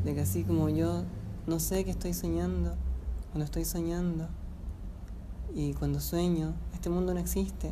De 0.05 0.13
que 0.13 0.21
así 0.21 0.43
como 0.43 0.69
yo 0.69 1.03
no 1.47 1.59
sé 1.59 1.83
que 1.83 1.91
estoy 1.91 2.13
soñando, 2.13 2.75
cuando 3.31 3.45
estoy 3.45 3.65
soñando, 3.65 4.27
y 5.53 5.73
cuando 5.73 5.99
sueño, 5.99 6.53
este 6.73 6.89
mundo 6.89 7.13
no 7.13 7.19
existe. 7.19 7.71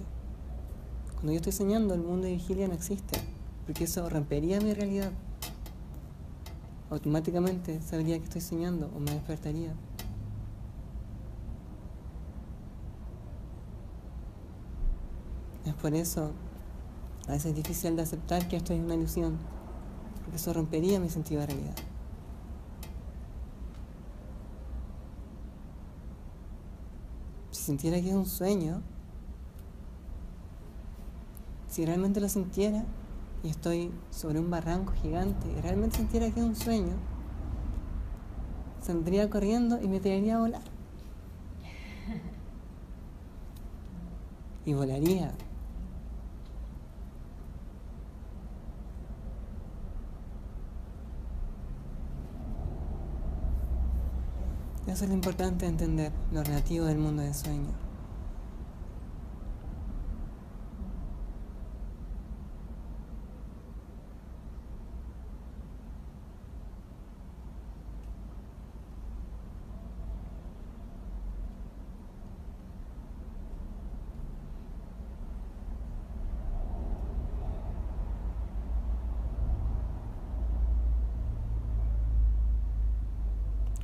Cuando 1.14 1.32
yo 1.32 1.38
estoy 1.38 1.54
soñando, 1.54 1.94
el 1.94 2.02
mundo 2.02 2.28
de 2.28 2.34
vigilia 2.34 2.68
no 2.68 2.74
existe, 2.74 3.20
porque 3.66 3.86
eso 3.86 4.10
rompería 4.10 4.60
mi 4.60 4.74
realidad 4.74 5.12
automáticamente 6.90 7.82
sabría 7.82 8.18
que 8.18 8.24
estoy 8.24 8.42
soñando 8.42 8.92
o 8.96 9.00
me 9.00 9.12
despertaría. 9.12 9.74
Es 15.66 15.74
por 15.76 15.94
eso 15.94 16.32
a 17.28 17.34
veces 17.34 17.52
es 17.52 17.56
difícil 17.56 17.96
de 17.96 18.02
aceptar 18.02 18.48
que 18.48 18.56
esto 18.56 18.74
es 18.74 18.80
una 18.80 18.96
ilusión, 18.96 19.38
porque 20.24 20.38
eso 20.38 20.52
rompería 20.52 21.00
mi 21.00 21.10
sentido 21.10 21.42
de 21.42 21.48
realidad. 21.48 21.76
Si 27.52 27.62
sintiera 27.62 28.02
que 28.02 28.10
es 28.10 28.16
un 28.16 28.26
sueño, 28.26 28.82
si 31.68 31.86
realmente 31.86 32.20
lo 32.20 32.30
sintiera, 32.30 32.84
y 33.44 33.50
estoy 33.50 33.92
sobre 34.10 34.40
un 34.40 34.50
barranco 34.50 34.94
gigante 35.02 35.48
y 35.52 35.62
realmente 35.62 35.98
sintiera 35.98 36.30
que 36.32 36.40
es 36.40 36.46
un 36.46 36.56
sueño, 36.56 36.94
saldría 38.82 39.30
corriendo 39.30 39.82
y 39.82 39.88
me 39.88 40.00
tiraría 40.00 40.36
a 40.36 40.40
volar. 40.40 40.62
Y 44.66 44.74
volaría. 44.74 45.34
Eso 54.86 55.04
es 55.04 55.10
lo 55.10 55.16
importante 55.16 55.66
entender, 55.66 56.12
lo 56.32 56.44
relativo 56.44 56.86
del 56.86 56.98
mundo 56.98 57.22
del 57.22 57.34
sueño. 57.34 57.89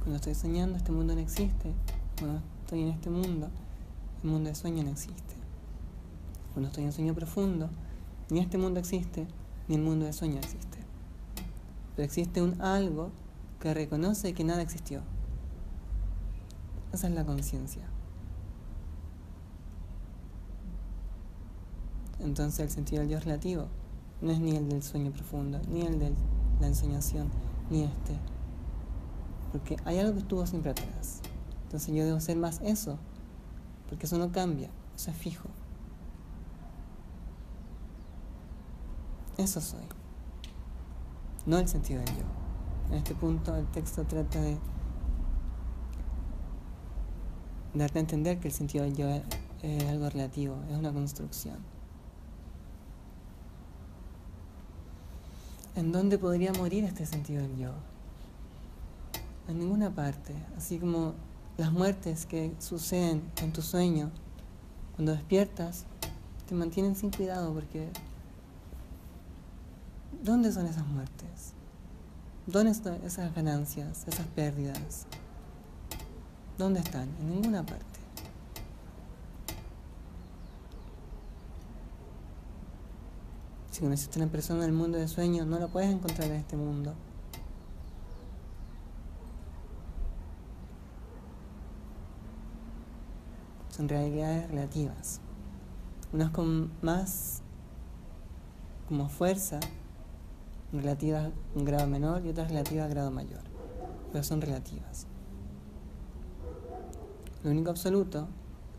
Cuando 0.05 0.17
estoy 0.17 0.35
soñando, 0.35 0.77
este 0.77 0.91
mundo 0.91 1.15
no 1.15 1.19
existe. 1.19 1.73
Cuando 2.19 2.39
estoy 2.61 2.83
en 2.83 2.89
este 2.89 3.09
mundo, 3.09 3.49
el 4.23 4.29
mundo 4.29 4.49
de 4.49 4.55
sueño 4.55 4.83
no 4.83 4.91
existe. 4.91 5.33
Cuando 6.53 6.67
estoy 6.67 6.83
en 6.83 6.93
sueño 6.93 7.15
profundo, 7.15 7.71
ni 8.29 8.39
este 8.39 8.59
mundo 8.59 8.79
existe, 8.79 9.25
ni 9.67 9.73
el 9.73 9.81
mundo 9.81 10.05
de 10.05 10.13
sueño 10.13 10.37
existe. 10.37 10.77
Pero 11.95 12.05
existe 12.05 12.43
un 12.43 12.61
algo 12.61 13.09
que 13.59 13.73
reconoce 13.73 14.35
que 14.35 14.43
nada 14.43 14.61
existió. 14.61 15.01
Esa 16.93 17.07
es 17.07 17.15
la 17.15 17.25
conciencia. 17.25 17.81
Entonces 22.19 22.59
el 22.59 22.69
sentido 22.69 23.01
del 23.01 23.09
yo 23.09 23.19
relativo 23.21 23.65
no 24.21 24.31
es 24.31 24.39
ni 24.39 24.55
el 24.55 24.69
del 24.69 24.83
sueño 24.83 25.09
profundo, 25.09 25.59
ni 25.67 25.81
el 25.81 25.97
de 25.97 26.13
la 26.61 26.67
ensoñación, 26.67 27.27
ni 27.71 27.81
este. 27.85 28.34
Porque 29.55 29.77
hay 29.85 29.99
algo 29.99 30.11
que 30.11 30.19
estuvo 30.19 30.45
siempre 30.45 30.71
atrás. 30.71 31.21
Entonces 31.63 31.95
yo 31.95 32.03
debo 32.03 32.19
ser 32.19 32.35
más 32.35 32.59
eso, 32.61 32.97
porque 33.87 34.05
eso 34.05 34.17
no 34.17 34.29
cambia, 34.33 34.69
eso 34.97 35.11
es 35.11 35.15
fijo. 35.15 35.47
Eso 39.37 39.61
soy, 39.61 39.85
no 41.45 41.57
el 41.57 41.69
sentido 41.69 42.01
del 42.01 42.17
yo. 42.17 42.23
En 42.89 42.95
este 42.95 43.15
punto 43.15 43.55
el 43.55 43.65
texto 43.67 44.03
trata 44.03 44.41
de 44.41 44.57
darte 47.75 47.99
a 47.99 48.01
entender 48.01 48.41
que 48.41 48.49
el 48.49 48.53
sentido 48.53 48.83
del 48.83 48.97
yo 48.97 49.07
es 49.07 49.87
algo 49.87 50.09
relativo, 50.09 50.57
es 50.69 50.77
una 50.77 50.91
construcción. 50.91 51.59
¿En 55.77 55.93
dónde 55.93 56.17
podría 56.17 56.51
morir 56.51 56.83
este 56.83 57.05
sentido 57.05 57.41
del 57.41 57.55
yo? 57.55 57.94
En 59.47 59.59
ninguna 59.59 59.93
parte. 59.93 60.33
Así 60.57 60.79
como 60.79 61.13
las 61.57 61.71
muertes 61.71 62.25
que 62.25 62.53
suceden 62.59 63.21
en 63.41 63.53
tu 63.53 63.61
sueño, 63.61 64.11
cuando 64.95 65.13
despiertas, 65.13 65.85
te 66.47 66.55
mantienen 66.55 66.95
sin 66.95 67.11
cuidado 67.11 67.53
porque 67.53 67.89
¿dónde 70.23 70.51
son 70.51 70.67
esas 70.67 70.85
muertes? 70.87 71.53
¿Dónde 72.47 72.71
están 72.71 72.95
esas 73.03 73.33
ganancias, 73.33 74.05
esas 74.07 74.27
pérdidas? 74.27 75.05
¿Dónde 76.57 76.79
están? 76.79 77.09
En 77.19 77.31
ninguna 77.31 77.65
parte. 77.65 77.85
Si 83.71 83.81
conociste 83.81 84.19
una 84.19 84.31
persona 84.31 84.63
en 84.63 84.69
el 84.69 84.75
mundo 84.75 84.97
de 84.97 85.07
sueños, 85.07 85.47
no 85.47 85.59
la 85.59 85.67
puedes 85.67 85.91
encontrar 85.91 86.29
en 86.29 86.35
este 86.35 86.55
mundo. 86.55 86.93
Son 93.75 93.89
realidades 93.89 94.49
relativas. 94.49 95.19
Unas 96.13 96.31
con 96.31 96.71
más 96.81 97.41
como 98.87 99.09
fuerza, 99.09 99.59
relativas 100.71 101.25
a 101.25 101.31
un 101.57 101.65
grado 101.65 101.85
menor 101.85 102.25
y 102.25 102.29
otras 102.29 102.47
relativas 102.47 102.85
a 102.85 102.87
grado 102.87 103.11
mayor. 103.11 103.41
Pero 104.13 104.23
son 104.23 104.39
relativas. 104.39 105.07
Lo 107.43 107.51
único 107.51 107.69
absoluto, 107.69 108.29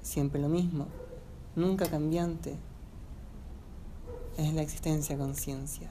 siempre 0.00 0.40
lo 0.40 0.48
mismo, 0.48 0.86
nunca 1.56 1.90
cambiante, 1.90 2.56
es 4.38 4.54
la 4.54 4.62
existencia 4.62 5.18
conciencia. 5.18 5.90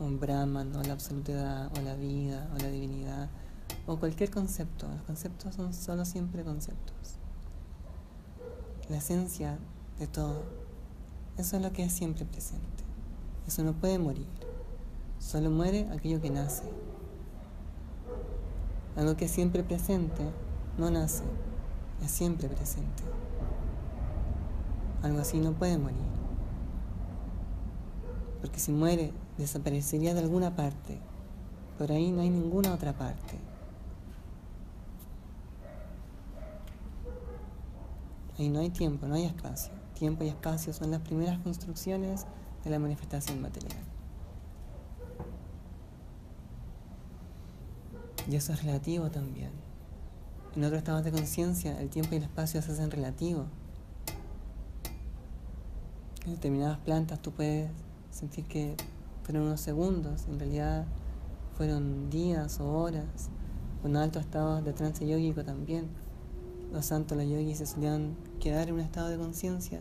Un 0.00 0.18
Brahman, 0.18 0.74
o 0.74 0.82
la 0.82 0.94
absolutidad, 0.94 1.70
o 1.76 1.80
la 1.82 1.94
vida, 1.94 2.50
o 2.54 2.58
la 2.58 2.68
divinidad, 2.68 3.28
o 3.86 3.98
cualquier 3.98 4.30
concepto. 4.30 4.88
Los 4.88 5.02
conceptos 5.02 5.54
son 5.54 5.72
solo 5.74 6.04
siempre 6.04 6.42
conceptos. 6.42 7.16
La 8.88 8.96
esencia 8.96 9.58
de 9.98 10.06
todo, 10.06 10.42
eso 11.36 11.56
es 11.56 11.62
lo 11.62 11.72
que 11.72 11.84
es 11.84 11.92
siempre 11.92 12.24
presente. 12.24 12.64
Eso 13.46 13.62
no 13.62 13.74
puede 13.74 13.98
morir. 13.98 14.26
Solo 15.18 15.50
muere 15.50 15.88
aquello 15.90 16.20
que 16.20 16.30
nace. 16.30 16.64
Algo 18.96 19.16
que 19.16 19.26
es 19.26 19.30
siempre 19.30 19.62
presente 19.62 20.22
no 20.78 20.90
nace, 20.90 21.22
es 22.02 22.10
siempre 22.10 22.48
presente. 22.48 23.02
Algo 25.02 25.20
así 25.20 25.38
no 25.38 25.52
puede 25.52 25.78
morir. 25.78 25.98
Porque 28.40 28.58
si 28.58 28.72
muere, 28.72 29.12
desaparecería 29.40 30.14
de 30.14 30.20
alguna 30.20 30.54
parte. 30.54 30.98
Por 31.78 31.90
ahí 31.90 32.12
no 32.12 32.20
hay 32.20 32.30
ninguna 32.30 32.72
otra 32.72 32.92
parte. 32.92 33.38
Ahí 38.38 38.48
no 38.48 38.60
hay 38.60 38.70
tiempo, 38.70 39.06
no 39.06 39.14
hay 39.14 39.24
espacio. 39.24 39.72
Tiempo 39.94 40.24
y 40.24 40.28
espacio 40.28 40.72
son 40.72 40.90
las 40.90 41.00
primeras 41.00 41.38
construcciones 41.40 42.26
de 42.64 42.70
la 42.70 42.78
manifestación 42.78 43.40
material. 43.42 43.76
Y 48.30 48.36
eso 48.36 48.52
es 48.52 48.62
relativo 48.62 49.10
también. 49.10 49.50
En 50.54 50.64
otros 50.64 50.78
estados 50.78 51.04
de 51.04 51.12
conciencia, 51.12 51.80
el 51.80 51.90
tiempo 51.90 52.14
y 52.14 52.18
el 52.18 52.24
espacio 52.24 52.60
se 52.62 52.72
hacen 52.72 52.90
relativos. 52.90 53.46
En 56.26 56.32
determinadas 56.32 56.78
plantas 56.78 57.20
tú 57.20 57.32
puedes 57.32 57.70
sentir 58.10 58.44
que 58.44 58.76
fueron 59.22 59.44
unos 59.44 59.60
segundos, 59.60 60.26
en 60.28 60.38
realidad 60.38 60.86
fueron 61.56 62.10
días 62.10 62.60
o 62.60 62.72
horas. 62.72 63.30
Con 63.82 63.96
altos 63.96 64.22
estados 64.22 64.64
de 64.64 64.72
trance 64.72 65.06
yógico 65.06 65.42
también. 65.42 65.88
Los 66.72 66.86
santos, 66.86 67.16
los 67.16 67.26
yogis 67.26 67.58
se 67.58 67.66
solían 67.66 68.14
quedar 68.38 68.68
en 68.68 68.74
un 68.74 68.80
estado 68.80 69.08
de 69.08 69.16
conciencia 69.16 69.80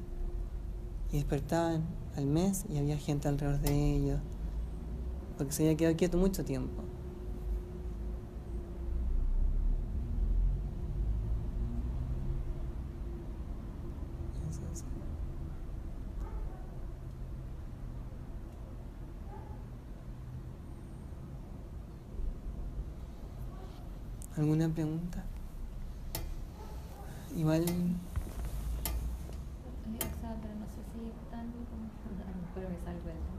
y 1.11 1.17
despertaban 1.17 1.83
al 2.15 2.25
mes 2.25 2.65
y 2.69 2.77
había 2.77 2.97
gente 2.97 3.27
alrededor 3.27 3.59
de 3.59 3.95
ellos, 3.95 4.19
porque 5.37 5.53
se 5.53 5.63
había 5.63 5.77
quedado 5.77 5.95
quieto 5.95 6.17
mucho 6.17 6.43
tiempo. 6.43 6.83
¿Alguna 24.49 24.73
pregunta? 24.73 25.23
Igual... 27.37 27.65
pero 27.65 27.75
no 30.55 30.65
sé 30.65 30.81
si 30.91 31.11
tan 31.29 31.53
pero 32.55 32.69
me 32.69 32.77
salgo 32.79 33.09
eso. 33.09 33.35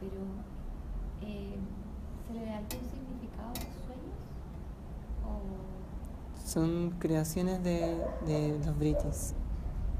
Pero 0.00 0.20
eh, 1.22 1.56
¿se 2.28 2.34
le 2.34 2.44
da 2.44 2.58
algún 2.58 2.68
significado 2.68 3.46
a 3.46 3.54
los 3.54 3.72
sueños? 3.86 4.20
¿O 5.24 6.46
Son 6.46 6.90
creaciones 6.98 7.64
de, 7.64 7.96
de 8.26 8.60
los 8.66 8.78
britis. 8.78 9.32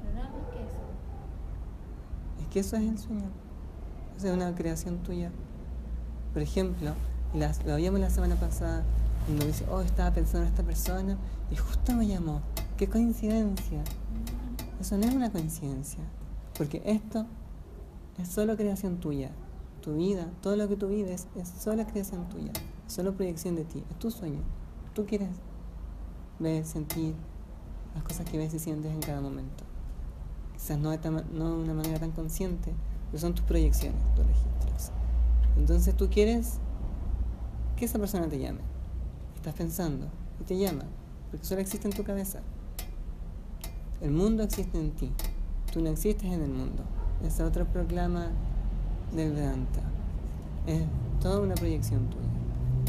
pero 0.02 0.14
nada 0.14 0.28
más 0.28 0.46
que 0.52 0.58
eso? 0.62 2.42
Es 2.42 2.48
que 2.48 2.60
eso 2.60 2.76
es 2.76 2.82
el 2.82 2.98
sueño. 2.98 3.30
Esa 4.18 4.28
es 4.28 4.34
una 4.34 4.54
creación 4.54 4.98
tuya. 4.98 5.30
Por 6.34 6.42
ejemplo, 6.42 6.92
las, 7.32 7.64
lo 7.64 7.76
vimos 7.76 7.98
la 7.98 8.10
semana 8.10 8.36
pasada, 8.36 8.84
cuando 9.24 9.46
dice, 9.46 9.64
oh, 9.70 9.80
estaba 9.80 10.12
pensando 10.12 10.46
en 10.46 10.52
esta 10.52 10.62
persona 10.62 11.18
y 11.50 11.56
justo 11.56 11.92
me 11.92 12.06
llamó. 12.06 12.42
¡Qué 12.76 12.88
coincidencia! 12.88 13.82
Eso 14.80 14.98
no 14.98 15.06
es 15.06 15.14
una 15.14 15.30
coincidencia, 15.30 16.00
porque 16.58 16.82
esto 16.84 17.26
es 18.18 18.28
solo 18.28 18.56
creación 18.56 18.98
tuya. 18.98 19.30
Tu 19.80 19.96
vida, 19.96 20.30
todo 20.42 20.56
lo 20.56 20.68
que 20.68 20.76
tú 20.76 20.88
vives 20.88 21.26
es 21.36 21.48
solo 21.48 21.86
creación 21.86 22.28
tuya, 22.28 22.52
solo 22.86 23.14
proyección 23.14 23.54
de 23.54 23.64
ti, 23.64 23.84
es 23.90 23.98
tu 23.98 24.10
sueño. 24.10 24.40
Tú 24.94 25.06
quieres 25.06 25.30
ver, 26.38 26.64
sentir 26.64 27.14
las 27.94 28.02
cosas 28.02 28.28
que 28.28 28.38
ves 28.38 28.52
y 28.54 28.58
sientes 28.58 28.92
en 28.92 29.00
cada 29.00 29.20
momento. 29.20 29.64
Quizás 30.54 30.78
no 30.78 30.90
de, 30.90 30.98
no 31.10 31.50
de 31.50 31.62
una 31.62 31.74
manera 31.74 31.98
tan 31.98 32.12
consciente, 32.12 32.72
pero 33.10 33.20
son 33.20 33.34
tus 33.34 33.44
proyecciones, 33.44 34.00
tus 34.14 34.26
registros. 34.26 34.90
Entonces 35.56 35.96
tú 35.96 36.08
quieres 36.10 36.58
que 37.76 37.84
esa 37.84 37.98
persona 37.98 38.28
te 38.28 38.38
llame. 38.38 38.73
Estás 39.44 39.58
pensando 39.58 40.06
y 40.40 40.44
te 40.44 40.56
llama, 40.56 40.84
porque 41.30 41.44
solo 41.44 41.60
existe 41.60 41.86
en 41.86 41.92
tu 41.92 42.02
cabeza. 42.02 42.40
El 44.00 44.10
mundo 44.10 44.42
existe 44.42 44.80
en 44.80 44.92
ti, 44.92 45.12
tú 45.70 45.82
no 45.82 45.90
existes 45.90 46.32
en 46.32 46.40
el 46.40 46.48
mundo. 46.48 46.82
Esa 47.22 47.44
otra 47.44 47.66
proclama 47.66 48.30
del 49.14 49.34
Vedanta. 49.34 49.82
Es 50.66 50.80
toda 51.20 51.42
una 51.42 51.56
proyección 51.56 52.08
tuya. 52.08 52.24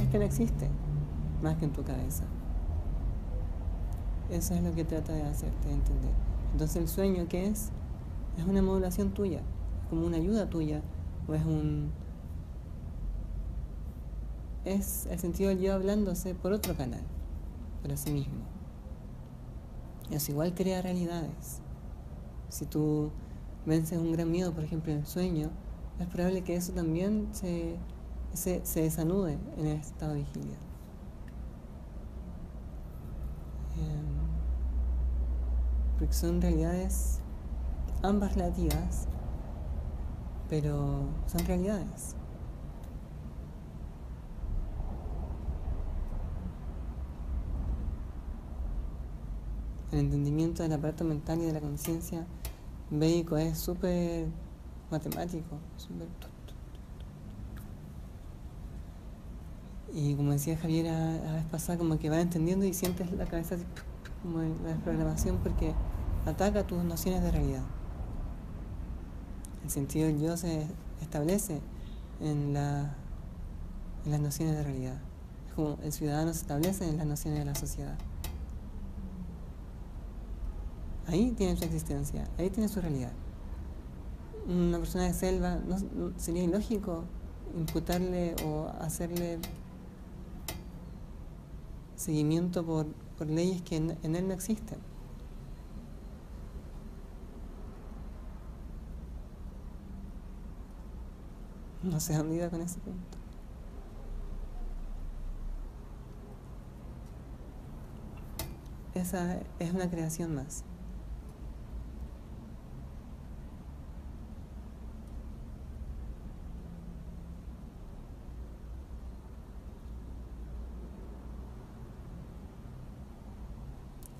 Es 0.02 0.10
que 0.10 0.18
no 0.18 0.24
existe 0.24 0.70
más 1.44 1.58
que 1.58 1.66
en 1.66 1.74
tu 1.74 1.84
cabeza. 1.84 2.24
Eso 4.30 4.54
es 4.54 4.64
lo 4.64 4.74
que 4.74 4.86
trata 4.86 5.12
de 5.12 5.24
hacerte 5.24 5.70
entender. 5.70 6.14
Entonces 6.54 6.78
el 6.78 6.88
sueño, 6.88 7.26
¿qué 7.28 7.48
es? 7.48 7.72
Es 8.38 8.46
una 8.46 8.62
modulación 8.62 9.12
tuya, 9.12 9.42
como 9.90 10.06
una 10.06 10.16
ayuda 10.16 10.50
tuya, 10.50 10.82
o 11.28 11.34
es 11.34 11.44
un, 11.44 11.92
es 14.66 15.06
el 15.06 15.20
sentido 15.20 15.50
del 15.50 15.60
yo 15.60 15.74
hablándose 15.74 16.34
por 16.34 16.52
otro 16.52 16.76
canal, 16.76 17.02
por 17.82 17.96
sí 17.98 18.12
mismo. 18.12 18.44
Eso 20.12 20.32
igual 20.32 20.54
crea 20.54 20.82
realidades. 20.82 21.62
Si 22.50 22.66
tú 22.66 23.12
vences 23.66 23.98
un 23.98 24.12
gran 24.12 24.30
miedo, 24.30 24.54
por 24.54 24.64
ejemplo, 24.64 24.92
en 24.92 25.00
el 25.00 25.06
sueño, 25.06 25.50
es 26.00 26.08
probable 26.08 26.44
que 26.44 26.56
eso 26.56 26.74
también 26.74 27.30
se, 27.32 27.78
se, 28.34 28.62
desanude 28.82 29.38
en 29.58 29.68
el 29.68 29.78
estado 29.78 30.14
de 30.14 30.20
vigilia. 30.20 30.58
Em, 33.78 34.16
porque 35.98 36.14
son 36.14 36.42
realidades 36.42 37.20
ambas 38.04 38.36
relativas, 38.36 39.08
pero 40.50 41.08
son 41.28 41.46
realidades. 41.46 42.16
El 49.92 50.00
entendimiento 50.00 50.64
del 50.64 50.74
aparato 50.74 51.04
mental 51.04 51.42
y 51.42 51.46
de 51.46 51.54
la 51.54 51.62
conciencia 51.62 52.26
védico 52.90 53.38
es 53.38 53.58
súper 53.58 54.28
matemático, 54.92 55.58
Y 59.94 60.14
como 60.16 60.34
decía 60.34 60.58
Javier 60.58 60.88
la 60.88 61.34
vez 61.34 61.46
pasada, 61.46 61.78
como 61.78 61.98
que 61.98 62.10
va 62.10 62.20
entendiendo 62.20 62.66
y 62.66 62.74
sientes 62.74 63.10
la 63.14 63.26
cabeza 63.26 63.56
así, 63.56 63.64
como 64.22 64.40
la 64.40 64.74
desprogramación 64.74 65.38
porque 65.38 65.74
ataca 66.26 66.68
tus 66.68 66.84
nociones 66.84 67.22
de 67.22 67.32
realidad. 67.32 67.64
El 69.64 69.70
sentido 69.70 70.08
del 70.08 70.20
yo 70.20 70.36
se 70.36 70.68
establece 71.02 71.62
en, 72.20 72.54
la, 72.54 72.94
en 74.06 74.12
las 74.12 74.20
nociones 74.20 74.58
de 74.58 74.64
realidad. 74.64 74.98
Es 75.48 75.54
como 75.54 75.78
el 75.82 75.94
ciudadano 75.94 76.34
se 76.34 76.42
establece 76.42 76.90
en 76.90 76.98
las 76.98 77.08
nociones 77.08 77.40
de 77.40 77.46
la 77.46 77.56
sociedad. 77.56 77.98
Ahí 81.08 81.32
tiene 81.32 81.56
su 81.56 81.64
existencia, 81.66 82.28
ahí 82.38 82.50
tiene 82.50 82.68
su 82.68 82.82
realidad. 82.82 83.12
Una 84.48 84.80
persona 84.80 85.06
de 85.06 85.14
selva, 85.14 85.56
no, 85.56 85.78
sería 86.18 86.44
ilógico 86.44 87.04
imputarle 87.56 88.36
o 88.44 88.68
hacerle 88.80 89.40
seguimiento 91.96 92.66
por, 92.66 92.88
leyes 93.28 93.62
que 93.62 93.78
en, 93.78 93.98
en, 94.04 94.16
él 94.16 94.28
no 94.28 94.34
existen. 94.34 94.80
No 101.84 102.00
se 102.00 102.16
han 102.16 102.34
ido 102.34 102.50
con 102.50 102.62
ese 102.62 102.80
punto. 102.80 103.18
Esa 108.96 109.40
es 109.60 109.74
una 109.74 109.90
creación 109.90 110.34
más. 110.34 110.64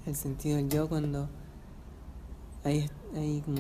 El 0.06 0.16
sentido 0.16 0.58
del 0.58 0.70
yo 0.70 0.88
cuando 0.88 1.28
hay, 2.64 2.90
hay 3.16 3.42
como 3.42 3.60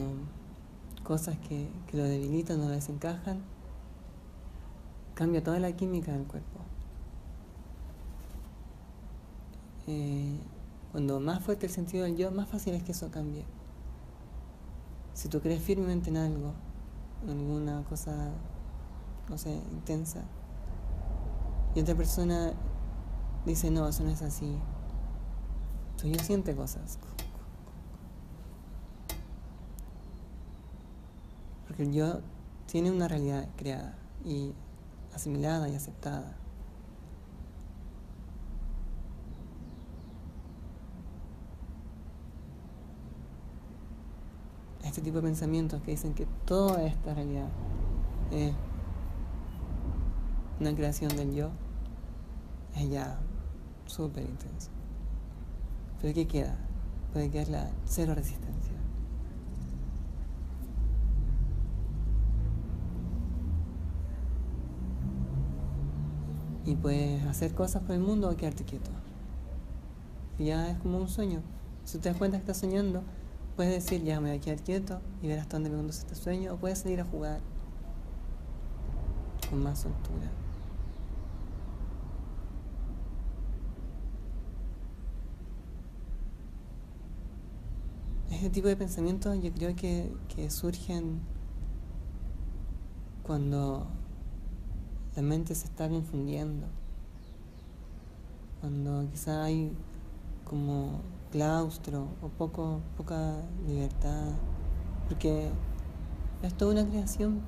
cosas 1.03 1.37
que, 1.47 1.69
lo 1.93 2.03
debilitan 2.03 2.59
o 2.61 2.65
lo 2.65 2.69
desencajan, 2.69 3.41
cambia 5.13 5.43
toda 5.43 5.59
la 5.59 5.71
química 5.71 6.11
del 6.11 6.25
cuerpo. 6.25 6.59
Eh, 9.87 10.37
cuando 10.91 11.19
más 11.19 11.43
fuerte 11.43 11.67
el 11.67 11.71
sentido 11.71 12.03
del 12.05 12.17
yo, 12.17 12.31
más 12.31 12.49
fácil 12.49 12.73
es 12.73 12.83
que 12.83 12.91
eso 12.91 13.09
cambie. 13.11 13.45
Si 15.13 15.29
tú 15.29 15.39
crees 15.39 15.61
firmemente 15.61 16.09
en 16.09 16.17
algo, 16.17 16.53
en 17.23 17.29
alguna 17.29 17.83
cosa, 17.83 18.31
no 19.29 19.37
sé, 19.37 19.53
intensa, 19.71 20.23
y 21.75 21.81
otra 21.81 21.95
persona 21.95 22.53
dice, 23.45 23.69
no, 23.69 23.87
eso 23.87 24.03
no 24.03 24.09
es 24.09 24.21
así, 24.21 24.57
yo 26.11 26.19
siente 26.19 26.55
cosas. 26.55 26.99
Porque 31.67 31.83
el 31.83 31.91
yo 31.91 32.21
tiene 32.67 32.91
una 32.91 33.07
realidad 33.07 33.47
creada 33.55 33.95
y 34.23 34.53
asimilada 35.13 35.69
y 35.69 35.75
aceptada. 35.75 36.37
Este 44.83 45.01
tipo 45.01 45.17
de 45.17 45.23
pensamientos 45.23 45.81
que 45.81 45.91
dicen 45.91 46.13
que 46.13 46.25
toda 46.45 46.85
esta 46.85 47.13
realidad 47.13 47.49
es 48.31 48.53
una 50.59 50.73
creación 50.73 51.15
del 51.15 51.33
yo 51.33 51.49
es 52.75 52.89
ya 52.89 53.19
súper 53.85 54.23
intenso. 54.23 54.74
Pero 56.01 56.13
¿qué 56.13 56.27
queda? 56.27 56.55
Puede 57.13 57.29
quedar 57.29 57.47
la 57.47 57.69
cero 57.85 58.13
resistencia. 58.15 58.73
Y 66.65 66.75
puedes 66.75 67.23
hacer 67.25 67.53
cosas 67.53 67.83
por 67.83 67.93
el 67.93 68.01
mundo 68.01 68.29
o 68.29 68.35
quedarte 68.35 68.63
quieto. 68.63 68.89
Y 70.39 70.45
ya 70.45 70.69
es 70.71 70.77
como 70.79 70.97
un 70.97 71.07
sueño. 71.07 71.41
Si 71.83 71.99
te 71.99 72.09
das 72.09 72.17
cuenta 72.17 72.37
que 72.37 72.41
estás 72.41 72.57
soñando, 72.57 73.03
puedes 73.55 73.71
decir, 73.71 74.03
ya 74.03 74.19
me 74.19 74.29
voy 74.29 74.39
a 74.39 74.41
quedar 74.41 74.61
quieto 74.61 74.99
y 75.21 75.27
ver 75.27 75.39
hasta 75.39 75.57
dónde 75.57 75.69
me 75.69 75.77
conduce 75.77 75.99
este 75.99 76.15
sueño, 76.15 76.53
o 76.53 76.57
puedes 76.57 76.79
salir 76.79 76.99
a 76.99 77.05
jugar 77.05 77.39
con 79.49 79.61
más 79.63 79.79
soltura. 79.79 80.29
Ese 88.45 88.53
tipo 88.53 88.67
de 88.67 88.77
pensamientos 88.77 89.41
yo 89.41 89.51
creo 89.53 89.75
que, 89.75 90.51
surgen 90.51 91.19
cuando 93.23 93.87
la 95.15 95.23
mente 95.23 95.55
se 95.55 95.65
está 95.65 95.89
confundiendo, 95.89 96.67
cuando 98.61 99.09
quizá 99.09 99.45
hay 99.45 99.71
como 100.43 101.01
claustro 101.31 102.07
o 102.21 102.27
poco, 102.27 102.81
poca 102.97 103.37
libertad, 103.65 104.27
porque 105.09 105.49
es 106.43 106.53
toda 106.53 106.73
una 106.73 106.87
creación. 106.87 107.41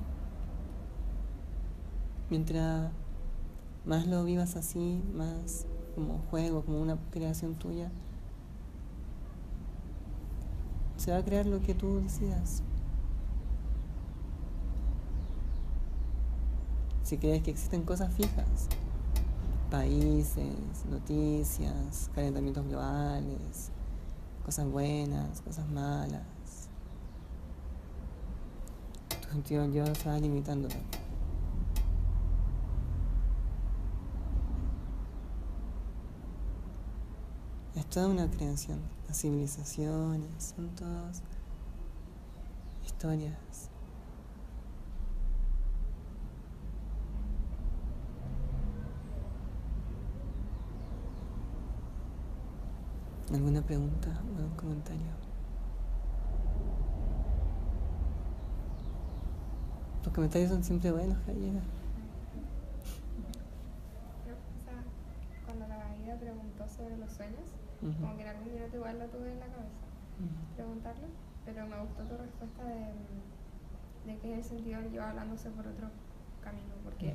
Mientras 2.28 2.90
más 3.86 4.08
lo 4.08 4.24
vivas 4.24 4.56
así, 4.56 5.00
más 5.14 5.64
como 5.94 6.18
juego, 6.28 6.64
como 6.64 6.82
una 6.82 6.98
creación 7.12 7.54
tuya, 7.54 7.88
se 11.08 11.12
va 11.12 11.20
a 11.20 11.24
crear 11.24 11.46
lo 11.46 11.62
que 11.62 11.72
tú 11.72 12.02
decidas. 12.02 12.62
Si 17.02 17.16
crees 17.16 17.42
que 17.42 17.50
existen 17.50 17.82
cosas 17.82 18.12
fijas, 18.12 18.68
países, 19.70 20.84
noticias, 20.90 22.10
calentamientos 22.14 22.66
globales, 22.66 23.70
cosas 24.44 24.70
buenas, 24.70 25.40
cosas 25.40 25.66
malas, 25.70 26.68
tu 29.22 29.30
sentido 29.30 29.64
yo 29.72 29.86
se 29.94 30.10
va 30.10 30.18
limitando 30.18 30.68
también. 30.68 30.97
Toda 37.92 38.08
una 38.08 38.30
creación. 38.30 38.80
Las 39.08 39.18
civilizaciones 39.18 40.54
son 40.54 40.68
todas 40.76 41.22
historias. 42.84 43.70
¿Alguna 53.32 53.62
pregunta 53.62 54.08
o 54.08 54.36
algún 54.36 54.56
comentario? 54.56 55.06
Los 60.04 60.14
comentarios 60.14 60.50
son 60.50 60.62
siempre 60.62 60.90
buenos, 60.92 61.16
Javiera. 61.24 61.60
Cuando 65.46 65.66
la 65.66 65.94
vida 65.94 66.16
preguntó 66.18 66.68
sobre 66.68 66.98
los 66.98 67.10
sueños, 67.12 67.48
como 67.80 68.16
que 68.16 68.22
en 68.22 68.28
algún 68.28 68.52
minuto 68.52 68.76
igual 68.76 68.98
la 68.98 69.06
tuve 69.06 69.32
en 69.32 69.40
la 69.40 69.46
cabeza, 69.46 69.86
preguntarle, 70.56 71.06
pero 71.44 71.66
me 71.66 71.78
gustó 71.80 72.02
tu 72.04 72.16
respuesta 72.16 72.64
de, 72.64 74.12
de 74.12 74.18
que 74.18 74.32
es 74.32 74.38
el 74.38 74.44
sentido 74.44 74.80
yo 74.92 75.02
hablándose 75.04 75.50
por 75.50 75.66
otro 75.66 75.88
camino, 76.42 76.74
porque 76.82 77.14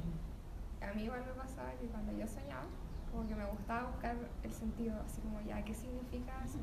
a 0.81 0.93
mí 0.93 1.03
igual 1.03 1.23
me 1.25 1.33
pasaba 1.33 1.71
que 1.79 1.87
cuando 1.87 2.11
yo 2.13 2.27
soñaba, 2.27 2.65
como 3.11 3.27
que 3.27 3.35
me 3.35 3.45
gustaba 3.45 3.89
buscar 3.89 4.15
el 4.43 4.51
sentido, 4.51 4.95
así 5.05 5.21
como 5.21 5.41
ya, 5.41 5.63
¿qué 5.63 5.73
significa 5.73 6.33
sé, 6.47 6.59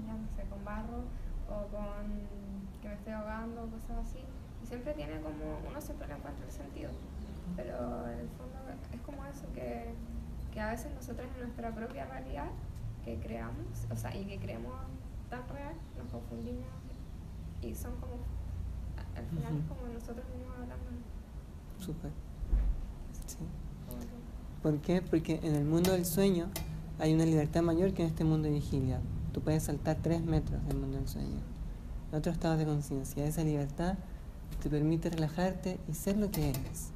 con 0.48 0.64
barro 0.64 1.05
o 1.48 1.66
con 1.68 2.26
que 2.80 2.88
me 2.88 2.94
estoy 2.94 3.12
ahogando, 3.12 3.68
cosas 3.70 3.98
así? 3.98 4.24
Y 4.62 4.66
siempre 4.66 4.94
tiene 4.94 5.20
como, 5.20 5.61
uno 5.68 5.80
siempre 5.80 6.09
le 6.09 6.14
encuentra 6.14 6.44
el 6.44 6.53
sentido, 6.53 6.90
pero 7.57 8.09
en 8.09 8.18
el 8.20 8.28
fondo 8.30 8.59
es 8.92 9.01
como 9.03 9.24
eso 9.26 9.46
que, 9.55 9.94
que 10.53 10.61
a 10.61 10.70
veces 10.70 10.92
nosotros 10.94 11.28
en 11.34 11.40
nuestra 11.40 11.74
propia 11.74 12.07
realidad 12.07 12.51
que 13.05 13.18
creamos, 13.18 13.86
o 13.90 13.96
sea, 13.96 14.14
y 14.16 14.24
que 14.24 14.38
creemos 14.38 14.72
tan 15.28 15.46
real, 15.48 15.74
nos 15.96 16.12
confundimos 16.12 16.66
y 17.62 17.74
son 17.74 17.92
como, 18.01 18.14
al 19.16 19.26
final 19.26 19.57
es 19.59 19.64
como 19.66 19.92
nosotros 19.92 20.24
mismos 20.36 20.55
hablando. 20.55 20.84
Súper. 21.78 22.11
Sí. 23.26 23.38
¿Por 24.62 24.78
qué? 24.80 25.03
Porque 25.03 25.40
en 25.42 25.55
el 25.55 25.64
mundo 25.64 25.92
del 25.92 26.05
sueño 26.05 26.48
hay 26.98 27.14
una 27.14 27.24
libertad 27.24 27.62
mayor 27.62 27.92
que 27.92 28.03
en 28.03 28.09
este 28.09 28.24
mundo 28.24 28.48
de 28.48 28.55
vigilia. 28.55 29.01
Tú 29.32 29.40
puedes 29.40 29.62
saltar 29.62 29.96
tres 30.03 30.22
metros 30.22 30.66
del 30.66 30.76
mundo 30.76 30.98
del 30.98 31.09
sueño. 31.09 31.40
En 32.11 32.18
otro 32.18 32.32
estado 32.32 32.57
de 32.57 32.66
conciencia. 32.66 33.24
Esa 33.24 33.44
libertad 33.44 33.96
te 34.62 34.68
permite 34.68 35.09
relajarte 35.09 35.78
y 35.88 35.94
ser 35.94 36.18
lo 36.18 36.30
que 36.30 36.51
eres. 36.51 36.90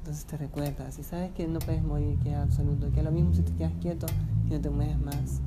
Entonces 0.00 0.24
te 0.24 0.36
recuerdas 0.36 0.98
y 0.98 1.02
sabes 1.02 1.32
que 1.32 1.48
no 1.48 1.58
puedes 1.58 1.82
morir, 1.82 2.18
que 2.18 2.30
es 2.30 2.36
absoluto, 2.36 2.90
que 2.92 2.98
es 2.98 3.04
lo 3.04 3.10
mismo 3.10 3.34
si 3.34 3.42
te 3.42 3.52
quedas 3.54 3.72
quieto 3.80 4.06
y 4.50 4.54
no 4.54 4.60
te 4.60 4.68
mueves 4.70 4.98
más. 4.98 5.40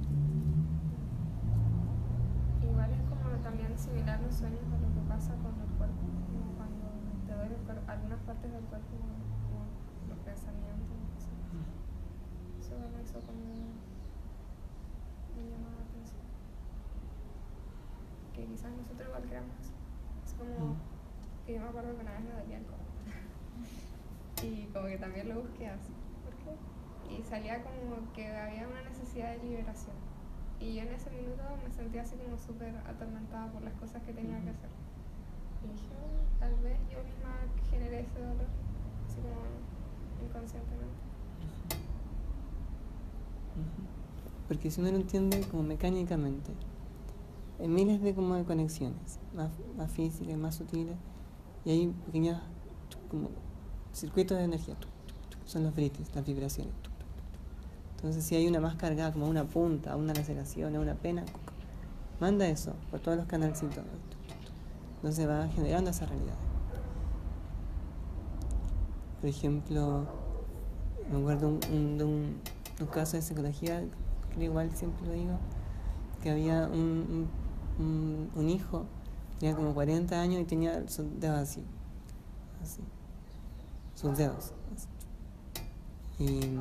Igual 2.64 2.92
es 2.92 3.02
como 3.04 3.36
también 3.44 3.78
similar 3.78 4.22
los 4.22 4.34
sueños 4.34 4.64
a 4.72 4.80
lo 4.80 4.88
que 4.96 5.02
pasa 5.10 5.36
con 5.44 5.60
el 5.60 5.68
cuerpo, 5.76 6.08
como 6.32 6.56
cuando 6.56 6.88
te 7.28 7.36
duele 7.36 7.58
algunas 7.88 8.20
partes 8.22 8.52
del 8.52 8.64
cuerpo, 8.64 8.96
como, 8.96 9.68
los 10.08 10.20
pensamientos. 10.24 11.28
Eso 12.62 12.80
me 12.96 13.04
hizo 13.04 13.20
como 13.28 13.76
me 15.36 15.52
llamaba 15.52 15.76
la 15.76 15.84
atención. 15.84 16.24
Que 18.34 18.46
quizás 18.46 18.72
nosotros 18.72 19.08
igual 19.08 19.24
creamos. 19.28 19.68
Es 20.24 20.34
como 20.34 20.78
que 21.46 21.56
yo 21.56 21.62
me 21.62 21.68
acuerdo 21.68 21.94
que 21.94 22.02
una 22.02 22.12
vez 22.12 22.24
me 22.24 22.32
dolía 22.40 22.58
el 22.58 22.66
codo. 22.72 22.88
y 24.48 24.72
como 24.72 24.88
que 24.88 24.98
también 24.98 25.28
lo 25.28 25.42
busqué 25.42 25.68
así. 25.68 25.92
¿Por 26.24 26.34
qué? 26.40 26.56
Y 27.12 27.22
salía 27.24 27.62
como 27.62 28.03
que 28.14 28.28
había 28.28 28.68
una 28.68 28.82
necesidad 28.84 29.32
de 29.32 29.44
liberación. 29.44 29.96
Y 30.60 30.76
yo 30.76 30.84
en 30.84 30.90
ese 30.90 31.10
minuto 31.10 31.44
me 31.64 31.72
sentía 31.74 32.04
así 32.04 32.16
como 32.16 32.38
súper 32.38 32.76
atormentada 32.88 33.52
por 33.52 33.62
las 33.64 33.74
cosas 33.74 34.02
que 34.04 34.14
tenía 34.14 34.40
que 34.42 34.50
hacer. 34.50 34.70
Y 35.64 35.74
dije, 35.74 35.88
oh, 36.00 36.40
tal 36.40 36.56
vez 36.62 36.80
yo 36.92 37.04
misma 37.04 37.36
generé 37.70 38.02
ese 38.02 38.20
dolor, 38.20 38.48
así 39.08 39.18
como 39.22 40.28
inconscientemente. 40.28 40.94
Porque 44.48 44.72
si 44.72 44.82
uno 44.82 44.92
lo 44.92 44.98
entiende 44.98 45.42
como 45.50 45.64
mecánicamente, 45.64 46.52
en 47.60 47.74
miles 47.74 48.02
de, 48.02 48.14
como 48.14 48.36
de 48.36 48.44
conexiones, 48.44 49.20
más, 49.34 49.52
más 49.78 49.92
físicas, 49.92 50.38
más 50.38 50.56
sutiles, 50.56 50.98
y 51.66 51.72
hay 51.72 51.88
pequeños 52.06 52.42
como 53.10 53.30
circuitos 53.94 54.38
de 54.38 54.44
energía, 54.44 54.76
son 55.46 55.64
los 55.64 55.74
britis, 55.74 56.14
las 56.14 56.26
vibraciones. 56.26 56.74
Entonces 58.04 58.26
si 58.26 58.36
hay 58.36 58.50
una 58.50 58.60
más 58.60 58.76
cargada, 58.76 59.14
como 59.14 59.28
una 59.28 59.46
punta, 59.46 59.96
una 59.96 60.14
laceración, 60.14 60.76
una 60.76 60.94
pena, 60.94 61.24
manda 62.20 62.46
eso 62.46 62.74
por 62.92 63.00
todos 63.00 63.16
los 63.16 63.28
canalcitos. 63.28 63.82
Entonces 64.98 65.26
va 65.26 65.48
generando 65.48 65.90
esa 65.90 66.06
realidad. 66.06 66.36
Por 69.22 69.30
ejemplo, 69.30 70.06
me 71.10 71.18
acuerdo 71.18 71.58
de 71.60 72.04
un, 72.04 72.42
caso 72.94 73.16
de 73.16 73.22
psicología, 73.22 73.82
que 74.36 74.44
igual 74.44 74.70
siempre 74.76 75.08
lo 75.08 75.14
digo, 75.14 75.40
que 76.22 76.30
había 76.30 76.68
un, 76.68 77.30
un, 78.36 78.50
hijo, 78.50 78.84
tenía 79.40 79.56
como 79.56 79.74
40 79.74 80.20
años 80.20 80.42
y 80.42 80.44
tenía 80.44 80.90
sus 80.90 81.06
dedos 81.22 81.40
así, 81.40 81.64
así, 82.62 82.82
sus 83.96 84.18
dedos. 84.18 84.52
Y 86.20 86.58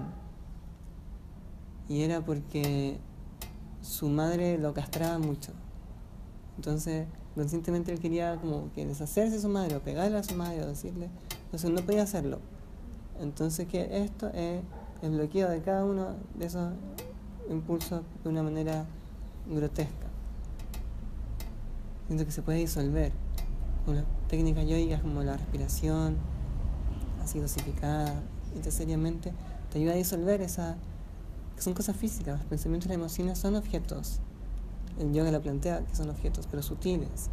y 1.92 2.04
era 2.04 2.24
porque 2.24 2.96
su 3.82 4.08
madre 4.08 4.56
lo 4.56 4.72
castraba 4.72 5.18
mucho. 5.18 5.52
Entonces, 6.56 7.06
conscientemente 7.34 7.92
él 7.92 8.00
quería 8.00 8.36
como 8.36 8.72
que 8.72 8.86
deshacerse 8.86 9.34
de 9.36 9.42
su 9.42 9.50
madre 9.50 9.76
o 9.76 9.80
pegarle 9.80 10.16
a 10.16 10.22
su 10.22 10.34
madre 10.34 10.62
o 10.62 10.68
decirle, 10.68 11.10
entonces 11.44 11.70
no 11.70 11.82
podía 11.82 12.04
hacerlo. 12.04 12.38
Entonces, 13.20 13.68
que 13.68 14.04
esto 14.04 14.28
es 14.28 14.62
el 15.02 15.10
bloqueo 15.10 15.50
de 15.50 15.60
cada 15.60 15.84
uno 15.84 16.14
de 16.34 16.46
esos 16.46 16.72
impulsos 17.50 18.00
de 18.24 18.30
una 18.30 18.42
manera 18.42 18.86
grotesca. 19.46 20.06
Siento 22.06 22.24
que 22.24 22.32
se 22.32 22.40
puede 22.40 22.60
disolver 22.60 23.12
con 23.84 23.96
las 23.96 24.04
técnicas 24.28 24.66
yoicas 24.66 25.02
como 25.02 25.22
la 25.22 25.36
respiración, 25.36 26.16
así 27.22 27.38
dosificada, 27.38 28.22
seriamente 28.70 29.34
te 29.70 29.78
ayuda 29.78 29.92
a 29.92 29.96
disolver 29.96 30.40
esa 30.40 30.78
son 31.62 31.74
cosas 31.74 31.96
físicas, 31.96 32.38
los 32.38 32.46
pensamientos 32.46 32.86
y 32.86 32.88
las 32.88 32.96
emociones 32.96 33.38
son 33.38 33.54
objetos. 33.54 34.20
El 34.98 35.12
yoga 35.12 35.30
lo 35.30 35.40
plantea 35.40 35.84
que 35.86 35.94
son 35.94 36.10
objetos, 36.10 36.46
pero 36.50 36.62
sutiles. 36.62 37.30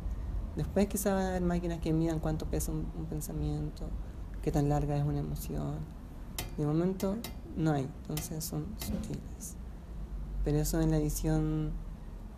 Después 0.55 0.87
quizá 0.87 1.13
van 1.13 1.23
a 1.23 1.29
haber 1.29 1.41
máquinas 1.41 1.79
que 1.79 1.91
midan 1.93 2.19
cuánto 2.19 2.45
pesa 2.45 2.71
un, 2.71 2.85
pensamiento, 3.09 3.87
qué 4.41 4.51
tan 4.51 4.69
larga 4.69 4.95
es 4.95 5.03
una 5.03 5.19
emoción. 5.19 5.77
De 6.57 6.65
momento 6.65 7.17
no 7.57 7.71
hay, 7.71 7.89
entonces 8.01 8.43
son 8.43 8.67
sutiles. 8.77 9.55
Pero 10.43 10.59
eso 10.59 10.79
en 10.79 10.91
la 10.91 10.97
edición 10.97 11.71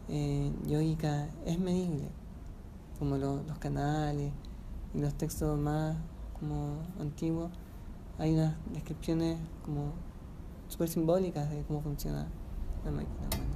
eh, 0.08 0.52
yogica 0.66 1.30
es 1.46 1.60
medible, 1.60 2.08
como 3.00 3.18
los 3.18 3.58
canales 3.60 4.32
y 4.94 5.00
los 5.00 5.14
textos 5.16 5.60
más 5.60 5.98
como 6.39 6.78
antiguos. 7.00 7.52
Hay 8.18 8.34
unas 8.34 8.56
descripciones 8.74 9.38
como 9.66 9.94
súper 10.72 10.88
simbólicas 10.88 11.50
de 11.50 11.64
cómo 11.64 11.82
funciona 11.82 12.28
la 12.86 12.92
máquina 12.92 13.28
humana. 13.28 13.52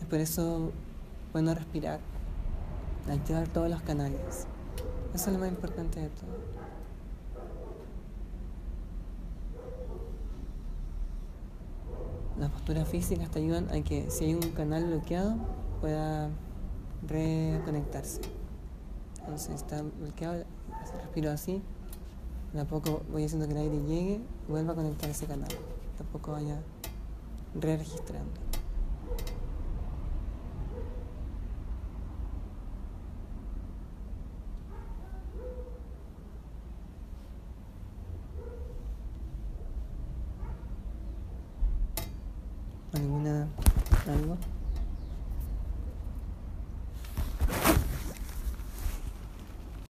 es 0.00 0.06
por 0.06 0.18
eso 0.18 0.72
bueno 1.32 1.54
respirar, 1.54 2.00
activar 3.08 3.46
todos 3.48 3.70
los 3.70 3.82
canales. 3.82 4.46
Eso 5.14 5.26
es 5.26 5.32
lo 5.32 5.38
más 5.38 5.48
importante 5.48 6.00
de 6.00 6.08
todo. 6.08 6.30
Las 12.38 12.50
posturas 12.50 12.88
físicas 12.88 13.30
te 13.30 13.38
ayudan 13.38 13.68
a 13.70 13.80
que 13.82 14.10
si 14.10 14.24
hay 14.24 14.34
un 14.34 14.50
canal 14.52 14.86
bloqueado 14.86 15.36
pueda 15.80 16.30
reconectarse. 17.06 18.39
Entonces 19.30 19.62
está 19.62 19.80
bloqueado, 19.80 20.42
respiro 21.00 21.30
así, 21.30 21.62
de 22.52 22.60
a 22.60 22.64
poco 22.64 23.02
voy 23.12 23.24
haciendo 23.24 23.46
que 23.46 23.52
el 23.52 23.58
aire 23.58 23.80
llegue 23.82 24.20
vuelva 24.48 24.72
a 24.72 24.74
conectar 24.74 25.08
ese 25.08 25.24
canal. 25.26 25.48
De 25.48 26.04
a 26.04 26.12
poco 26.12 26.32
vaya 26.32 26.58
re-registrando. 27.54 28.32
¿Alguna 28.32 28.49